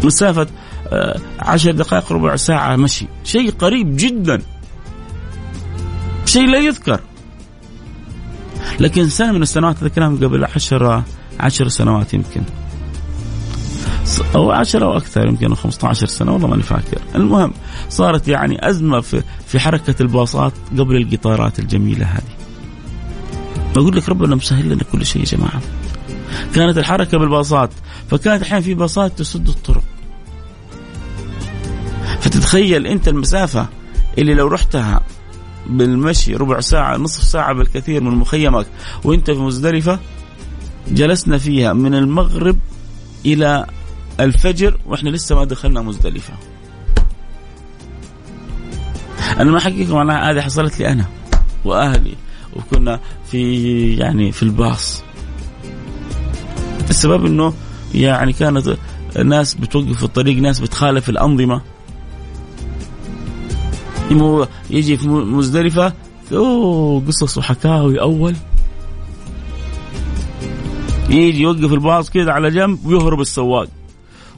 مسافة 0.04 0.46
آه، 0.88 1.20
عشر 1.38 1.70
دقائق 1.70 2.12
ربع 2.12 2.36
ساعة 2.36 2.76
مشي. 2.76 3.06
شيء 3.24 3.50
قريب 3.50 3.96
جدا. 3.96 4.42
شيء 6.24 6.46
لا 6.46 6.58
يذكر. 6.58 7.00
لكن 8.80 9.08
سنة 9.08 9.32
من 9.32 9.42
السنوات 9.42 9.76
هذا 9.76 9.86
الكلام 9.86 10.16
قبل 10.16 10.44
عشر 10.44 11.02
عشر 11.40 11.68
سنوات 11.68 12.14
يمكن. 12.14 12.42
أو 14.34 14.50
عشر 14.50 14.84
أو 14.84 14.96
أكثر 14.96 15.26
يمكن 15.26 15.54
15 15.54 16.06
سنة 16.06 16.32
والله 16.32 16.48
ماني 16.48 16.62
فاكر. 16.62 16.98
المهم 17.14 17.52
صارت 17.88 18.28
يعني 18.28 18.68
أزمة 18.68 19.00
في, 19.00 19.22
في 19.46 19.60
حركة 19.60 19.94
الباصات 20.00 20.52
قبل 20.78 20.96
القطارات 20.96 21.58
الجميلة 21.58 22.06
هذه. 22.06 22.36
بقول 23.74 23.96
لك 23.96 24.08
ربنا 24.08 24.34
مسهل 24.34 24.68
لنا 24.68 24.82
كل 24.92 25.06
شيء 25.06 25.22
يا 25.22 25.26
جماعة. 25.26 25.60
كانت 26.54 26.78
الحركة 26.78 27.18
بالباصات 27.18 27.70
فكانت 28.10 28.42
أحيانا 28.42 28.60
في 28.60 28.74
باصات 28.74 29.18
تسد 29.18 29.48
الطرق. 29.48 29.82
فتتخيل 32.20 32.86
أنت 32.86 33.08
المسافة 33.08 33.66
اللي 34.18 34.34
لو 34.34 34.48
رحتها 34.48 35.00
بالمشي 35.66 36.34
ربع 36.34 36.60
ساعة 36.60 36.96
نصف 36.96 37.22
ساعة 37.22 37.52
بالكثير 37.52 38.02
من 38.02 38.10
مخيمك 38.10 38.66
وأنت 39.04 39.30
في 39.30 39.38
مزدلفة 39.38 39.98
جلسنا 40.88 41.38
فيها 41.38 41.72
من 41.72 41.94
المغرب 41.94 42.58
إلى 43.26 43.66
الفجر 44.20 44.78
وإحنا 44.86 45.10
لسه 45.10 45.34
ما 45.34 45.44
دخلنا 45.44 45.82
مزدلفة. 45.82 46.34
أنا 49.38 49.50
ما 49.50 49.60
حقيقة 49.60 49.94
معناها 49.94 50.30
هذه 50.30 50.40
حصلت 50.40 50.78
لي 50.78 50.92
أنا 50.92 51.04
وأهلي 51.64 52.14
وكنا 52.56 53.00
في 53.30 53.94
يعني 53.94 54.32
في 54.32 54.42
الباص. 54.42 55.02
السبب 56.90 57.26
إنه 57.26 57.54
يعني 57.94 58.32
كانت 58.32 58.76
ناس 59.24 59.54
بتوقف 59.54 59.96
في 59.96 60.02
الطريق 60.02 60.36
ناس 60.38 60.60
بتخالف 60.60 61.08
الأنظمة. 61.08 61.62
يجي 64.70 64.96
في 64.96 65.08
مزدلفة 65.08 65.92
أوه 66.32 67.02
قصص 67.06 67.38
وحكاوي 67.38 68.00
أول. 68.00 68.36
يجي 71.10 71.42
يوقف 71.42 71.72
الباص 71.72 72.10
كذا 72.10 72.32
على 72.32 72.50
جنب 72.50 72.86
ويهرب 72.86 73.20
السواق. 73.20 73.68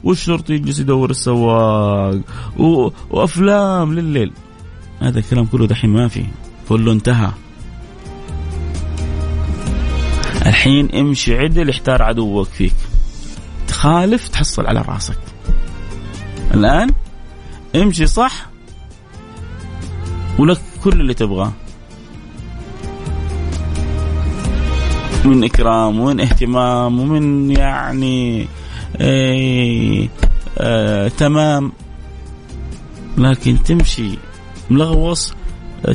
والشرطي 0.03 0.53
يجلس 0.53 0.79
يدور 0.79 1.09
السواق. 1.09 2.21
و... 2.57 2.89
وأفلام 3.09 3.93
لليل. 3.93 4.31
هذا 5.01 5.19
الكلام 5.19 5.45
كله 5.45 5.67
دحين 5.67 5.89
ما 5.89 6.07
في. 6.07 6.25
كله 6.69 6.91
انتهى. 6.91 7.31
الحين 10.45 10.95
امشي 10.95 11.37
عدل 11.37 11.69
احتار 11.69 12.03
عدوك 12.03 12.47
فيك. 12.47 12.75
تخالف 13.67 14.27
تحصل 14.27 14.65
على 14.65 14.81
راسك. 14.81 15.19
الآن 16.53 16.89
امشي 17.75 18.07
صح 18.07 18.49
ولك 20.39 20.61
كل 20.83 21.01
اللي 21.01 21.13
تبغاه. 21.13 21.51
من 25.25 25.43
إكرام 25.43 25.99
ومن 25.99 26.19
اهتمام 26.19 26.99
ومن 26.99 27.51
يعني 27.51 28.47
إيه 29.01 30.09
آه 30.57 31.07
تمام. 31.07 31.71
لكن 33.17 33.63
تمشي 33.63 34.17
ملغوص 34.69 35.33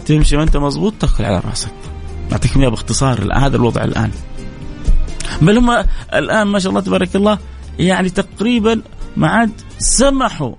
تمشي 0.06 0.36
وانت 0.36 0.56
مضبوط 0.56 0.94
تاكل 1.00 1.24
على 1.24 1.42
راسك. 1.46 1.72
اعطيكم 2.32 2.60
إياها 2.60 2.70
باختصار 2.70 3.28
هذا 3.34 3.56
الوضع 3.56 3.84
الآن. 3.84 4.10
بل 5.42 5.58
هم 5.58 5.70
الآن 6.14 6.46
ما 6.46 6.58
شاء 6.58 6.70
الله 6.70 6.80
تبارك 6.80 7.16
الله 7.16 7.38
يعني 7.78 8.10
تقريبا 8.10 8.82
ما 9.16 9.28
عاد 9.28 9.52
سمحوا. 9.78 10.54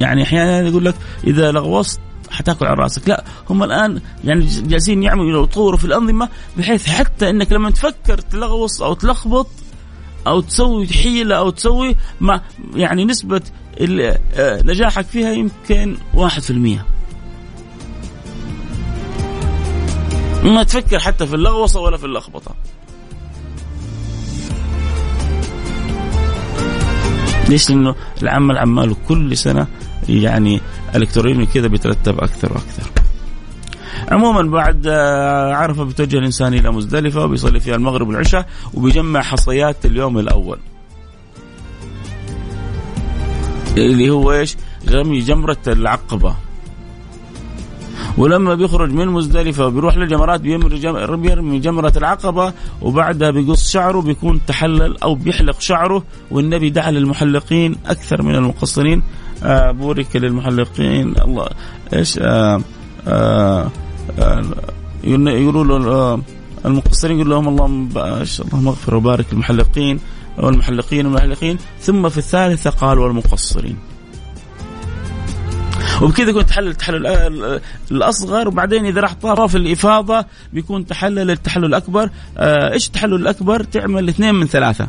يعني 0.00 0.22
أحيانا 0.22 0.68
يقول 0.68 0.84
لك 0.84 0.94
إذا 1.26 1.52
لغوصت 1.52 2.00
حتاكل 2.30 2.66
على 2.66 2.76
راسك. 2.82 3.08
لا 3.08 3.24
هم 3.50 3.62
الآن 3.62 4.00
يعني 4.24 4.46
جالسين 4.46 5.02
يعملوا 5.02 5.44
يطوروا 5.44 5.78
في 5.78 5.84
الأنظمة 5.84 6.28
بحيث 6.56 6.88
حتى 6.88 7.30
إنك 7.30 7.52
لما 7.52 7.70
تفكر 7.70 8.18
تلغوص 8.18 8.82
أو 8.82 8.94
تلخبط 8.94 9.48
أو 10.26 10.40
تسوي 10.40 10.86
حيلة 10.86 11.36
أو 11.36 11.50
تسوي 11.50 11.96
ما 12.20 12.40
يعني 12.74 13.04
نسبة 13.04 13.42
آه، 13.80 14.62
نجاحك 14.62 15.06
فيها 15.06 15.32
يمكن 15.32 15.96
1% 16.14 16.50
ما 20.44 20.62
تفكر 20.62 20.98
حتى 20.98 21.26
في 21.26 21.34
اللغوصة 21.34 21.80
ولا 21.80 21.96
في 21.96 22.06
اللخبطة 22.06 22.54
ليش؟ 27.48 27.70
لأنه 27.70 27.94
العمل 28.22 28.58
عماله 28.58 28.96
كل 29.08 29.36
سنة 29.36 29.66
يعني 30.08 30.60
إلكتروني 30.94 31.46
كذا 31.46 31.66
بيترتب 31.66 32.20
أكثر 32.20 32.52
وأكثر. 32.52 33.05
عموما 34.08 34.42
بعد 34.42 34.86
آه، 34.86 35.54
عرفة 35.54 35.84
بتوجه 35.84 36.18
الإنسان 36.18 36.54
إلى 36.54 36.70
مزدلفة 36.72 37.24
وبيصلي 37.24 37.60
فيها 37.60 37.74
المغرب 37.74 38.08
والعشاء 38.08 38.46
وبيجمع 38.74 39.22
حصيات 39.22 39.86
اليوم 39.86 40.18
الأول. 40.18 40.58
اللي 43.76 44.10
هو 44.10 44.32
إيش؟ 44.32 44.56
رمي 44.90 45.18
جمرة 45.18 45.56
العقبة. 45.66 46.34
ولما 48.18 48.54
بيخرج 48.54 48.92
من 48.92 49.08
مزدلفة 49.08 49.66
وبيروح 49.66 49.96
للجمرات 49.96 50.40
بيرمي 50.40 51.58
جمرة 51.58 51.92
العقبة 51.96 52.52
وبعدها 52.82 53.30
بيقص 53.30 53.70
شعره 53.70 54.00
بيكون 54.00 54.40
تحلل 54.46 55.02
أو 55.02 55.14
بيحلق 55.14 55.60
شعره 55.60 56.02
والنبي 56.30 56.70
دعا 56.70 56.90
للمحلقين 56.90 57.76
أكثر 57.86 58.22
من 58.22 58.34
المقصرين 58.34 59.02
آه 59.44 59.70
بورك 59.70 60.16
للمحلقين 60.16 61.14
الله 61.18 61.48
إيش 61.92 62.18
آه 62.18 62.60
آه 63.08 63.70
يقولوا 65.04 65.78
آه 65.78 66.20
المقصرين 66.64 67.16
يقول 67.16 67.30
لهم 67.30 67.48
اللهم 67.48 67.88
اللهم 67.98 68.68
اغفر 68.68 68.94
وبارك 68.94 69.32
المحلقين 69.32 70.00
والمحلقين 70.38 71.06
والمحلقين. 71.06 71.58
ثم 71.80 72.08
في 72.08 72.18
الثالثة 72.18 72.70
قال 72.70 72.98
والمقصرين. 72.98 73.76
وبكذا 76.02 76.30
يكون 76.30 76.46
تحلل 76.46 76.68
التحلل 76.68 77.06
الأصغر. 77.90 78.48
وبعدين 78.48 78.86
إذا 78.86 79.00
راح 79.00 79.14
طاف 79.14 79.56
الإفاضة 79.56 80.24
بيكون 80.52 80.86
تحلل 80.86 81.30
التحلل 81.30 81.64
الأكبر. 81.64 82.10
آه، 82.38 82.72
إيش 82.72 82.86
التحلل 82.86 83.14
الأكبر؟ 83.14 83.62
تعمل 83.62 84.08
اثنين 84.08 84.34
من 84.34 84.46
ثلاثة. 84.46 84.88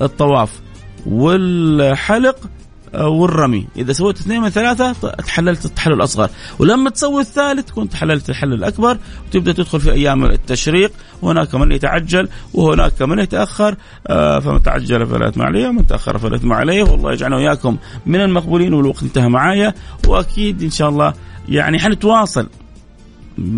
الطواف 0.00 0.60
والحلق 1.06 2.36
آه، 2.36 2.61
والرمي. 2.94 3.66
إذا 3.76 3.92
سويت 3.92 4.20
اثنين 4.20 4.40
من 4.40 4.48
ثلاثة 4.48 4.92
تحللت 5.10 5.64
التحلل 5.64 5.94
الأصغر. 5.94 6.30
ولما 6.58 6.90
تسوي 6.90 7.20
الثالث 7.20 7.66
تكون 7.66 7.88
تحللت 7.88 8.28
التحلل 8.28 8.52
الأكبر 8.52 8.98
وتبدأ 9.28 9.52
تدخل 9.52 9.80
في 9.80 9.92
أيام 9.92 10.24
التشريق 10.24 10.92
وهناك 11.22 11.54
من 11.54 11.72
يتعجل 11.72 12.28
وهناك 12.54 13.02
من 13.02 13.18
يتأخر. 13.18 13.76
آه، 14.06 14.38
فمن 14.38 14.62
تعجل 14.62 15.06
فلا 15.06 15.28
إثم 15.28 15.42
عليه 15.42 15.68
ومن 15.68 15.86
تأخر 15.86 16.18
فلا 16.18 16.36
إثم 16.36 16.52
عليه. 16.52 16.82
والله 16.82 17.12
يجعلنا 17.12 17.36
وإياكم 17.36 17.76
من 18.06 18.20
المقبولين 18.20 18.74
والوقت 18.74 19.02
انتهى 19.02 19.28
معايا. 19.28 19.74
وأكيد 20.08 20.62
إن 20.62 20.70
شاء 20.70 20.88
الله 20.88 21.14
يعني 21.48 21.78
حنتواصل. 21.78 22.48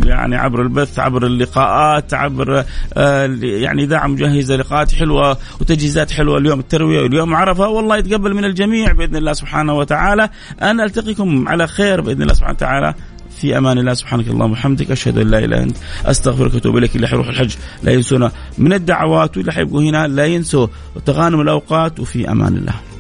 يعني 0.05 0.37
عبر 0.37 0.63
البث 0.63 0.99
عبر 0.99 1.27
اللقاءات 1.27 2.15
عبر 2.15 2.65
آه 2.97 3.39
يعني 3.43 3.83
إذاعة 3.83 4.07
مجهزة 4.07 4.57
لقاءات 4.57 4.95
حلوة 4.95 5.39
وتجهيزات 5.61 6.11
حلوة 6.11 6.39
اليوم 6.39 6.61
الترويه 6.61 7.03
واليوم 7.03 7.35
عرفة 7.35 7.69
والله 7.69 7.97
يتقبل 7.97 8.35
من 8.35 8.45
الجميع 8.45 8.93
بإذن 8.93 9.17
الله 9.17 9.33
سبحانه 9.33 9.75
وتعالى. 9.75 10.29
أنا 10.63 10.85
ألتقيكم 10.85 11.49
على 11.49 11.67
خير 11.67 12.01
بإذن 12.01 12.23
الله 12.23 12.35
سبحانه 12.35 12.55
وتعالى. 12.55 12.95
في 13.41 13.59
أمان 13.59 13.79
الله 13.79 13.95
سبحانك 13.95 14.29
اللهم 14.29 14.51
وبحمدك 14.51 14.91
أشهد 14.91 15.19
أن 15.19 15.31
لا 15.31 15.39
إله 15.39 15.45
إلا 15.45 15.63
أنت 15.63 15.77
أستغفرك 16.07 16.55
وأتوب 16.55 16.77
إليك. 16.77 16.97
اللي 16.97 17.09
حيروح 17.09 17.29
الحج 17.29 17.55
لا 17.83 17.93
ينسونا 17.93 18.33
من 18.59 18.73
الدعوات 18.73 19.37
واللي 19.37 19.53
حيبقوا 19.53 19.83
هنا 19.83 20.07
لا 20.07 20.27
ينسوا 20.27 20.67
تغانم 21.07 21.41
الأوقات 21.41 22.01
وفي 22.01 22.31
أمان 22.31 22.57
الله. 22.57 22.94